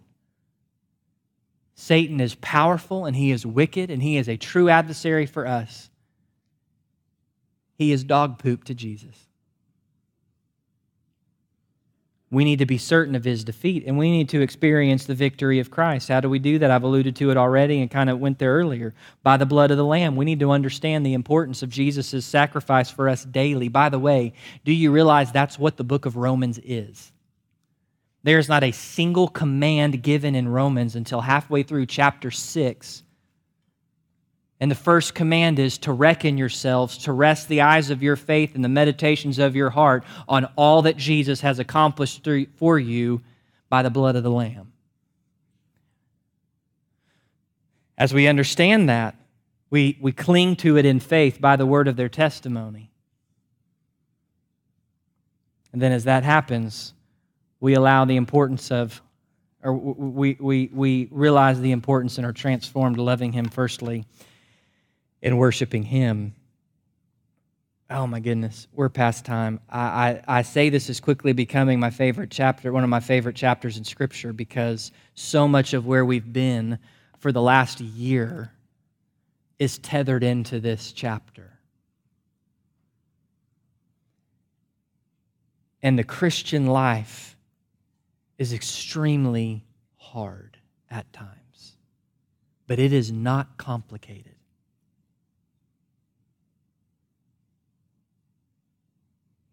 [1.75, 5.89] Satan is powerful and he is wicked and he is a true adversary for us.
[7.77, 9.25] He is dog poop to Jesus.
[12.31, 15.59] We need to be certain of his defeat and we need to experience the victory
[15.59, 16.07] of Christ.
[16.07, 16.71] How do we do that?
[16.71, 18.93] I've alluded to it already and kind of went there earlier.
[19.21, 20.15] By the blood of the Lamb.
[20.15, 23.67] We need to understand the importance of Jesus' sacrifice for us daily.
[23.67, 24.33] By the way,
[24.63, 27.11] do you realize that's what the book of Romans is?
[28.25, 33.03] There's not a single command given in Romans until halfway through chapter 6.
[34.59, 38.55] And the first command is to reckon yourselves, to rest the eyes of your faith
[38.55, 43.21] and the meditations of your heart on all that Jesus has accomplished through, for you
[43.69, 44.73] by the blood of the Lamb.
[47.95, 49.15] As we understand that,
[49.69, 52.89] we, we cling to it in faith by the word of their testimony.
[55.71, 56.94] And then as that happens,
[57.59, 59.01] we allow the importance of,
[59.63, 64.05] or we, we, we realize the importance and are transformed, loving Him firstly
[65.21, 66.35] and worshiping Him.
[67.89, 69.59] Oh my goodness, we're past time.
[69.69, 73.35] I, I, I, say this is quickly becoming my favorite chapter, one of my favorite
[73.35, 76.79] chapters in Scripture, because so much of where we've been
[77.19, 78.51] for the last year
[79.59, 81.59] is tethered into this chapter.
[85.81, 87.34] And the Christian life
[88.37, 89.63] is extremely
[89.97, 90.57] hard
[90.89, 91.77] at times,
[92.67, 94.35] but it is not complicated.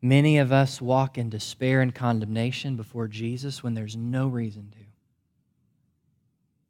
[0.01, 4.79] Many of us walk in despair and condemnation before Jesus when there's no reason to.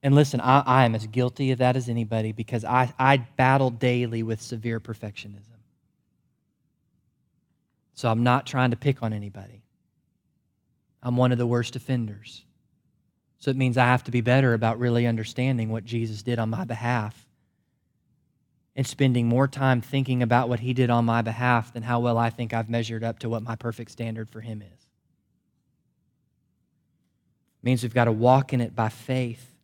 [0.03, 3.71] And listen, I, I am as guilty of that as anybody because I, I battle
[3.71, 5.47] daily with severe perfectionism.
[7.95, 9.62] So I'm not trying to pick on anybody.
[11.03, 12.45] I'm one of the worst offenders.
[13.39, 16.51] So it means I have to be better about really understanding what Jesus did on
[16.51, 17.27] my behalf
[18.77, 22.17] and spending more time thinking about what he did on my behalf than how well
[22.17, 24.69] I think I've measured up to what my perfect standard for him is.
[27.63, 29.55] It means we've got to walk in it by faith.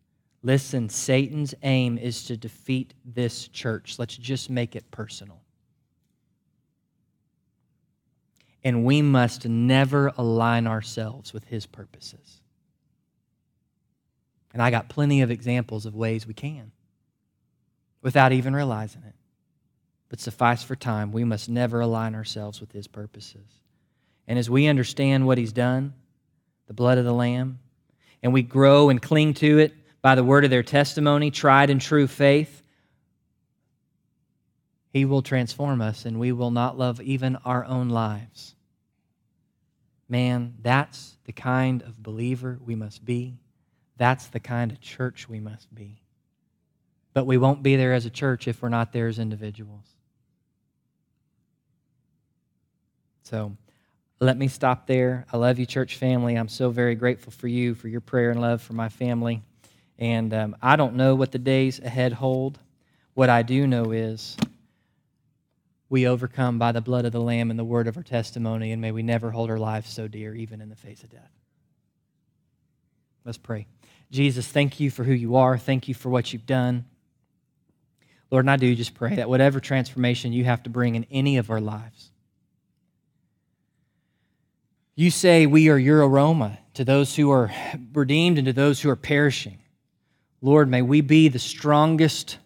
[0.42, 3.98] Listen, Satan's aim is to defeat this church.
[3.98, 5.40] Let's just make it personal.
[8.68, 12.42] And we must never align ourselves with his purposes.
[14.52, 16.70] And I got plenty of examples of ways we can
[18.02, 19.14] without even realizing it.
[20.10, 23.46] But suffice for time, we must never align ourselves with his purposes.
[24.26, 25.94] And as we understand what he's done,
[26.66, 27.60] the blood of the Lamb,
[28.22, 31.80] and we grow and cling to it by the word of their testimony, tried and
[31.80, 32.62] true faith,
[34.92, 38.56] he will transform us and we will not love even our own lives.
[40.08, 43.38] Man, that's the kind of believer we must be.
[43.96, 46.00] That's the kind of church we must be.
[47.12, 49.84] But we won't be there as a church if we're not there as individuals.
[53.24, 53.56] So
[54.20, 55.26] let me stop there.
[55.32, 56.36] I love you, church family.
[56.36, 59.42] I'm so very grateful for you, for your prayer and love for my family.
[59.98, 62.58] And um, I don't know what the days ahead hold.
[63.14, 64.36] What I do know is
[65.88, 68.82] we overcome by the blood of the Lamb and the word of our testimony, and
[68.82, 71.30] may we never hold our lives so dear, even in the face of death.
[73.24, 73.66] Let's pray.
[74.10, 75.58] Jesus, thank you for who you are.
[75.58, 76.84] Thank you for what you've done.
[78.30, 81.38] Lord, and I do just pray that whatever transformation you have to bring in any
[81.38, 82.10] of our lives,
[84.94, 87.50] you say we are your aroma to those who are
[87.94, 89.58] redeemed and to those who are perishing.
[90.42, 92.38] Lord, may we be the strongest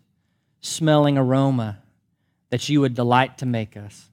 [0.61, 1.82] smelling aroma
[2.53, 4.11] that you would delight to make us.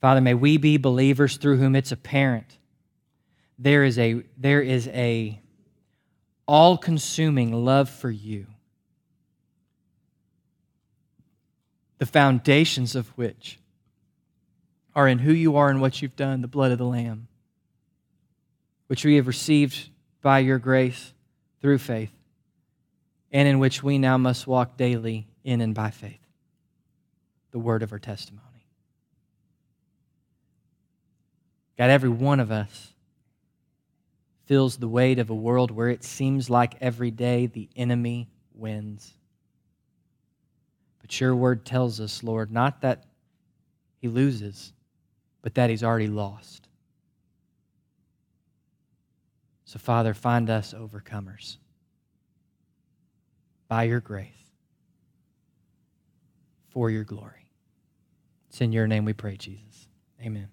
[0.00, 2.58] Father, may we be believers through whom it's apparent
[3.56, 5.40] there is a, there is a
[6.48, 8.46] all-consuming love for you,
[11.98, 13.60] the foundations of which
[14.96, 17.28] are in who you are and what you've done, the blood of the Lamb,
[18.88, 21.12] which we have received by your grace
[21.60, 22.10] through faith,
[23.30, 26.21] and in which we now must walk daily in and by faith
[27.52, 28.66] the word of our testimony.
[31.78, 32.92] God, every one of us
[34.46, 39.12] feels the weight of a world where it seems like every day the enemy wins.
[41.00, 43.04] But your word tells us, Lord, not that
[43.98, 44.72] he loses,
[45.42, 46.68] but that he's already lost.
[49.64, 51.56] So, Father, find us overcomers
[53.68, 54.28] by your grace
[56.68, 57.41] for your glory.
[58.52, 59.88] It's in your name we pray, Jesus.
[60.20, 60.48] Amen.